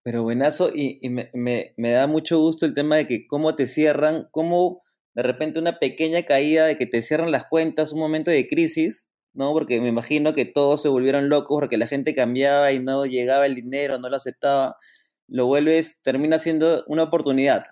[0.03, 1.31] Pero buenazo, y, me,
[1.77, 4.83] me, da mucho gusto el tema de que cómo te cierran, cómo
[5.15, 9.09] de repente una pequeña caída de que te cierran las cuentas, un momento de crisis,
[9.33, 9.51] ¿no?
[9.53, 13.45] Porque me imagino que todos se volvieron locos porque la gente cambiaba y no llegaba
[13.45, 14.77] el dinero, no lo aceptaba.
[15.27, 17.63] Lo vuelves, termina siendo una oportunidad.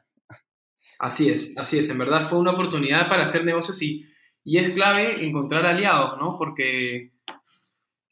[1.00, 1.90] Así es, así es.
[1.90, 4.06] En verdad fue una oportunidad para hacer negocios y,
[4.44, 6.38] y es clave encontrar aliados, ¿no?
[6.38, 7.12] Porque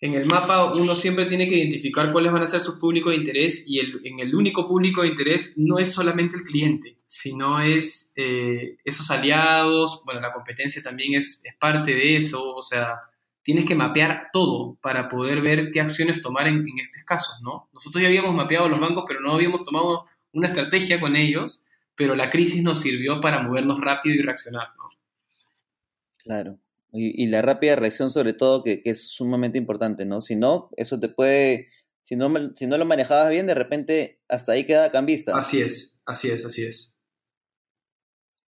[0.01, 3.17] en el mapa uno siempre tiene que identificar cuáles van a ser sus públicos de
[3.17, 7.61] interés y el, en el único público de interés no es solamente el cliente, sino
[7.61, 12.95] es eh, esos aliados, bueno, la competencia también es, es, parte de eso, o sea,
[13.49, 17.67] tienes que mapear todo para poder ver qué acciones tomar en, en estos casos, ¿no?
[17.73, 22.15] Nosotros ya habíamos mapeado los bancos, pero no habíamos tomado una estrategia con ellos, pero
[22.15, 24.83] la crisis nos sirvió para movernos rápido y reaccionar, ¿no?
[26.17, 26.59] Claro.
[26.93, 30.21] Y, la rápida reacción sobre todo, que, es sumamente importante, ¿no?
[30.21, 31.69] Si no, eso te puede,
[32.03, 35.35] si no, si no lo manejabas bien, de repente hasta ahí queda cambista.
[35.35, 36.99] Así es, así es, así es.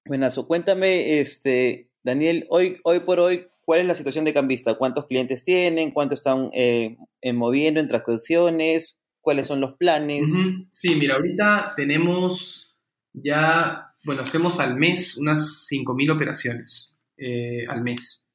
[0.06, 4.76] Buenazo, cuéntame, este, Daniel, hoy, hoy por hoy, ¿cuál es la situación de cambista?
[4.76, 5.92] ¿Cuántos clientes tienen?
[5.92, 6.98] ¿Cuánto están eh,
[7.34, 9.02] moviendo en transacciones?
[9.22, 10.30] ¿Cuáles son los planes?
[10.72, 12.76] Sí, mira, ahorita tenemos
[13.14, 18.28] ya, bueno, hacemos al mes unas 5.000 operaciones eh, al mes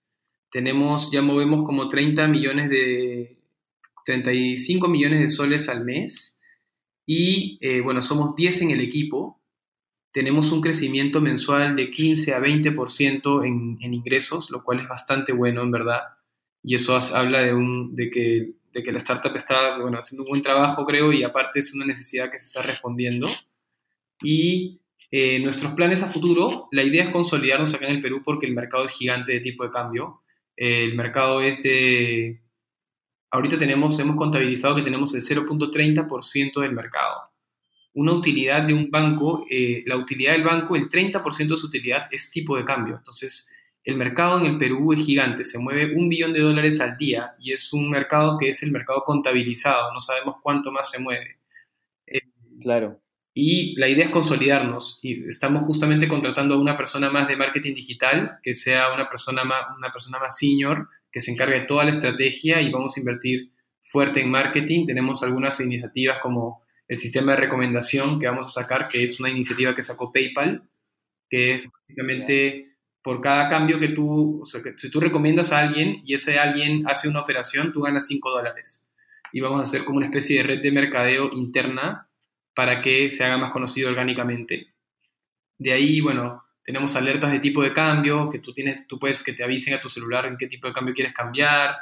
[0.56, 3.36] tenemos, ya movemos como 30 millones de,
[4.06, 6.40] 35 millones de soles al mes
[7.04, 9.42] y eh, bueno, somos 10 en el equipo.
[10.16, 15.32] Tenemos un crecimiento mensual de 15 a 20% en, en ingresos, lo cual es bastante
[15.32, 16.00] bueno en verdad.
[16.62, 20.30] Y eso habla de, un, de, que, de que la startup está bueno, haciendo un
[20.30, 23.28] buen trabajo, creo, y aparte es una necesidad que se está respondiendo.
[24.22, 28.46] Y eh, nuestros planes a futuro, la idea es consolidarnos acá en el Perú porque
[28.46, 30.22] el mercado es gigante de tipo de cambio
[30.56, 32.40] el mercado es de,
[33.30, 37.30] ahorita tenemos, hemos contabilizado que tenemos el 0.30% del mercado.
[37.96, 42.08] Una utilidad de un banco, eh, la utilidad del banco, el 30% de su utilidad
[42.10, 42.96] es tipo de cambio.
[42.96, 43.50] Entonces,
[43.84, 47.34] el mercado en el Perú es gigante, se mueve un billón de dólares al día
[47.38, 51.38] y es un mercado que es el mercado contabilizado, no sabemos cuánto más se mueve.
[52.06, 52.20] Eh,
[52.60, 53.00] claro.
[53.32, 57.74] Y la idea es consolidarnos y estamos justamente contratando a una persona más de marketing
[57.74, 61.84] digital, que sea una persona más, una persona más senior, que se encargue de toda
[61.84, 63.52] la estrategia y vamos a invertir
[63.84, 64.84] fuerte en marketing.
[64.84, 69.30] Tenemos algunas iniciativas como el sistema de recomendación que vamos a sacar, que es una
[69.30, 70.68] iniciativa que sacó PayPal,
[71.28, 76.02] que es básicamente por cada cambio que tú, o sea, que tú recomiendas a alguien
[76.04, 78.92] y ese alguien hace una operación, tú ganas 5 dólares.
[79.32, 82.08] Y vamos a hacer como una especie de red de mercadeo interna
[82.54, 84.74] para que se haga más conocido orgánicamente.
[85.58, 89.32] De ahí, bueno, tenemos alertas de tipo de cambio, que tú, tienes, tú puedes que
[89.32, 91.76] te avisen a tu celular en qué tipo de cambio quieres cambiar,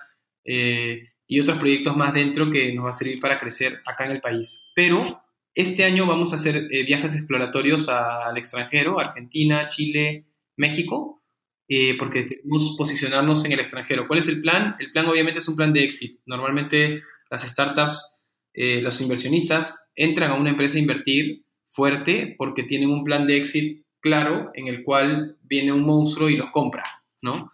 [0.44, 4.12] eh, y otros proyectos más dentro que nos va a servir para crecer acá en
[4.12, 4.68] el país.
[4.74, 5.22] Pero
[5.54, 11.22] este año vamos a hacer eh, viajes exploratorios al extranjero, Argentina, Chile, México,
[11.68, 14.06] eh, porque queremos posicionarnos en el extranjero.
[14.06, 14.76] ¿Cuál es el plan?
[14.78, 16.20] El plan obviamente es un plan de éxito.
[16.26, 22.90] Normalmente las startups, eh, los inversionistas entran a una empresa a invertir fuerte porque tienen
[22.90, 26.84] un plan de éxito claro en el cual viene un monstruo y los compra,
[27.22, 27.52] ¿no?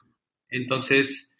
[0.49, 1.39] Entonces,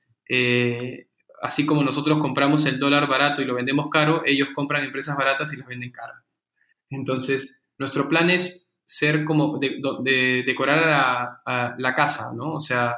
[1.41, 5.53] así como nosotros compramos el dólar barato y lo vendemos caro, ellos compran empresas baratas
[5.53, 6.15] y las venden caro.
[6.91, 11.41] Entonces, nuestro plan es ser como de, decorar
[11.79, 12.55] la casa, ¿no?
[12.55, 12.97] O sea,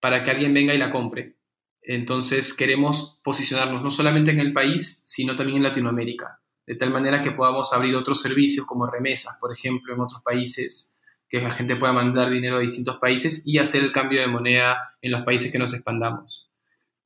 [0.00, 1.36] para que alguien venga y la compre.
[1.82, 7.22] Entonces, queremos posicionarnos no solamente en el país, sino también en Latinoamérica, de tal manera
[7.22, 10.96] que podamos abrir otros servicios como remesas, por ejemplo, en otros países,
[11.28, 14.96] que la gente pueda mandar dinero a distintos países y hacer el cambio de moneda
[15.00, 16.47] en los países que nos expandamos.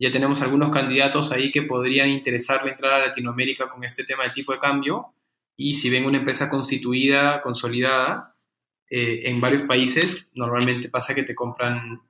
[0.02, 4.30] Ya tenemos algunos candidatos ahí que podrían interesarle entrar a Latinoamérica con este tema de
[4.30, 5.14] tipo de cambio.
[5.56, 8.34] Y si ven una empresa constituida, consolidada,
[8.90, 12.00] eh, en varios países, normalmente pasa que te compran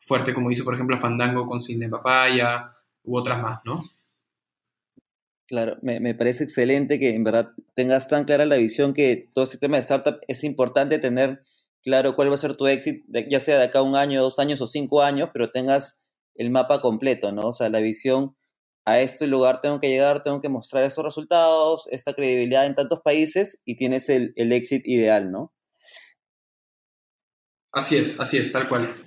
[0.00, 2.72] fuerte, como hizo por ejemplo Fandango con Cine Papaya
[3.02, 3.82] u otras más, ¿no?
[5.48, 9.42] Claro, me, me, parece excelente que en verdad tengas tan clara la visión que todo
[9.42, 11.42] este tema de startup es importante tener
[11.82, 14.60] claro cuál va a ser tu éxito, ya sea de acá un año, dos años
[14.60, 15.99] o cinco años, pero tengas
[16.34, 17.48] el mapa completo, ¿no?
[17.48, 18.36] O sea, la visión,
[18.84, 23.00] a este lugar tengo que llegar, tengo que mostrar estos resultados, esta credibilidad en tantos
[23.00, 25.52] países y tienes el, el éxito ideal, ¿no?
[27.72, 29.06] Así es, así es, tal cual.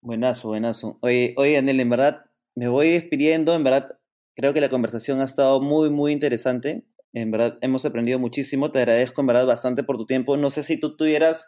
[0.00, 0.98] Buenazo, buenazo.
[1.02, 3.98] Oye, oye, Daniel, en verdad me voy despidiendo, en verdad
[4.34, 6.84] creo que la conversación ha estado muy, muy interesante.
[7.12, 10.36] En verdad hemos aprendido muchísimo, te agradezco en verdad bastante por tu tiempo.
[10.36, 11.46] No sé si tú tuvieras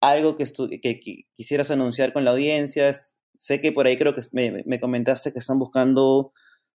[0.00, 0.46] algo que,
[0.80, 1.00] que
[1.34, 2.92] quisieras anunciar con la audiencia,
[3.42, 6.32] sé que por ahí creo que me, comentaste que están buscando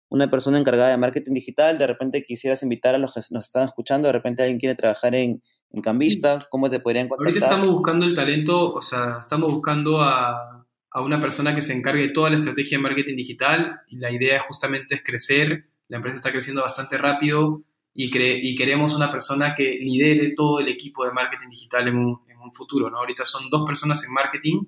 [0.07, 3.63] una persona encargada de marketing digital, de repente quisieras invitar a los que nos están
[3.63, 7.27] escuchando, de repente alguien quiere trabajar en, en Cambista, ¿cómo te podrían contactar?
[7.27, 11.73] Ahorita estamos buscando el talento, o sea, estamos buscando a, a una persona que se
[11.73, 15.97] encargue de toda la estrategia de marketing digital y la idea justamente es crecer, la
[15.97, 17.61] empresa está creciendo bastante rápido
[17.93, 22.21] y, y queremos una persona que lidere todo el equipo de marketing digital en un,
[22.29, 22.99] en un futuro, ¿no?
[22.99, 24.61] Ahorita son dos personas en marketing,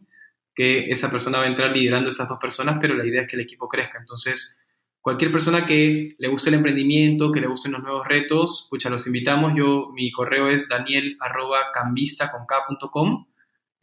[0.56, 3.36] que esa persona va a entrar liderando esas dos personas, pero la idea es que
[3.36, 3.98] el equipo crezca.
[4.00, 4.58] Entonces,
[5.02, 9.06] cualquier persona que le guste el emprendimiento, que le gusten los nuevos retos, escucha, los
[9.06, 9.54] invitamos.
[9.56, 13.28] Yo, mi correo es daniel.cambista.com.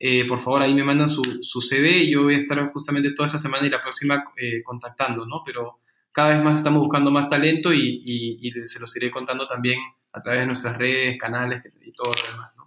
[0.00, 3.12] Eh, por favor, ahí me mandan su, su, CV y yo voy a estar justamente
[3.14, 5.42] toda esa semana y la próxima eh, contactando, ¿no?
[5.46, 5.78] Pero
[6.10, 9.78] cada vez más estamos buscando más talento y, y, y se los iré contando también
[10.12, 12.61] a través de nuestras redes, canales y todo lo demás, ¿no?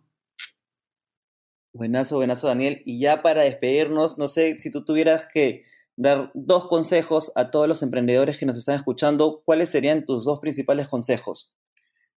[1.76, 2.82] Buenazo, buenazo, Daniel.
[2.86, 5.64] Y ya para despedirnos, no sé si tú tuvieras que
[5.98, 10.40] dar dos consejos a todos los emprendedores que nos están escuchando, ¿cuáles serían tus dos
[10.40, 11.54] principales consejos?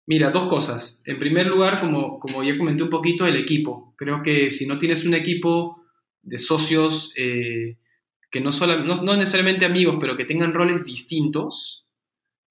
[0.06, 1.02] Mira, dos cosas.
[1.06, 3.94] En primer lugar, como, como ya comenté un poquito, el equipo.
[3.96, 5.82] Creo que si no tienes un equipo
[6.22, 7.78] de socios eh,
[8.30, 11.88] que no, solo, no, necesariamente amigos, pero que tengan roles distintos,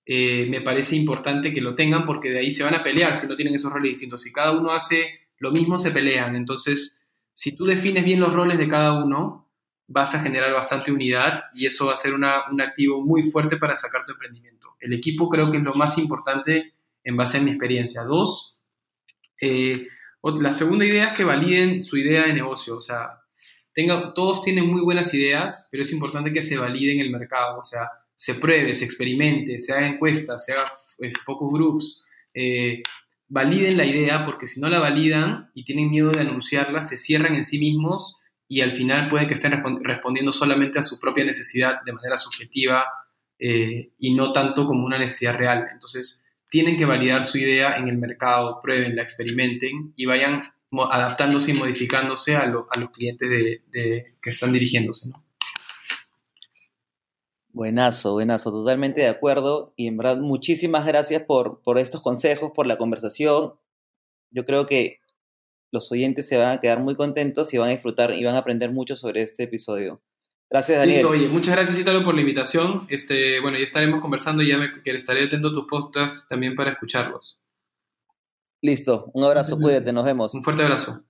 [0.06, 3.28] eh, me parece importante que lo tengan porque de ahí se van a pelear si
[3.28, 4.22] no tienen esos roles distintos.
[4.22, 6.36] Si cada uno hace lo mismo, se pelean.
[6.36, 9.50] Entonces, si tú defines bien los roles de cada uno,
[9.88, 13.78] vas a generar bastante unidad y eso va a ser un activo muy fuerte para
[13.78, 14.76] sacar tu emprendimiento.
[14.80, 16.74] El equipo creo que es lo más importante
[17.04, 18.04] en base a mi experiencia.
[18.04, 18.58] Dos,
[19.42, 19.88] eh,
[20.24, 22.78] la segunda idea es que validen su idea de negocio.
[22.78, 23.22] O sea,
[23.74, 27.60] tenga, todos tienen muy buenas ideas, pero es importante que se valide en el mercado.
[27.60, 32.06] O sea, se pruebe, se experimente, se haga encuestas, se haga pues, focus groups.
[32.34, 32.84] Eh,
[33.30, 37.36] validen la idea, porque si no la validan y tienen miedo de anunciarla, se cierran
[37.36, 41.82] en sí mismos y al final pueden que estén respondiendo solamente a su propia necesidad
[41.86, 42.86] de manera subjetiva
[43.40, 45.68] eh, y no tanto como una necesidad real.
[45.72, 51.52] Entonces, tienen que validar su idea en el mercado, prueben, la experimenten y vayan adaptándose
[51.52, 53.30] y modificándose a, los clientes
[53.72, 55.10] de, que están dirigiéndose.
[57.58, 59.74] Buenazo, buenazo, totalmente de acuerdo.
[59.76, 63.56] Y en verdad, muchísimas gracias por, por estos consejos, por la conversación.
[64.30, 65.00] yo creo que
[65.72, 68.40] los oyentes se van a quedar muy contentos y van a disfrutar y van a
[68.40, 70.04] aprender mucho sobre este episodio.
[70.52, 70.98] Gracias, Daniel.
[70.98, 72.80] Listo, oye, muchas gracias, Ítalo, por la invitación.
[72.90, 76.56] Este, bueno, ya estaremos conversando y ya me, que estaré atento a tus podcasts también
[76.56, 77.42] para escucharlos.
[78.62, 80.32] Listo, un abrazo, cuídate, nos vemos.
[80.36, 81.07] Un fuerte abrazo.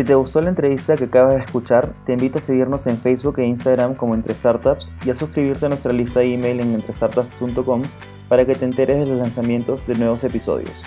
[0.00, 3.38] Si te gustó la entrevista que acabas de escuchar, te invito a seguirnos en Facebook
[3.38, 7.82] e Instagram como Entre Startups y a suscribirte a nuestra lista de email en entrestartups.com
[8.26, 10.86] para que te enteres de los lanzamientos de nuevos episodios.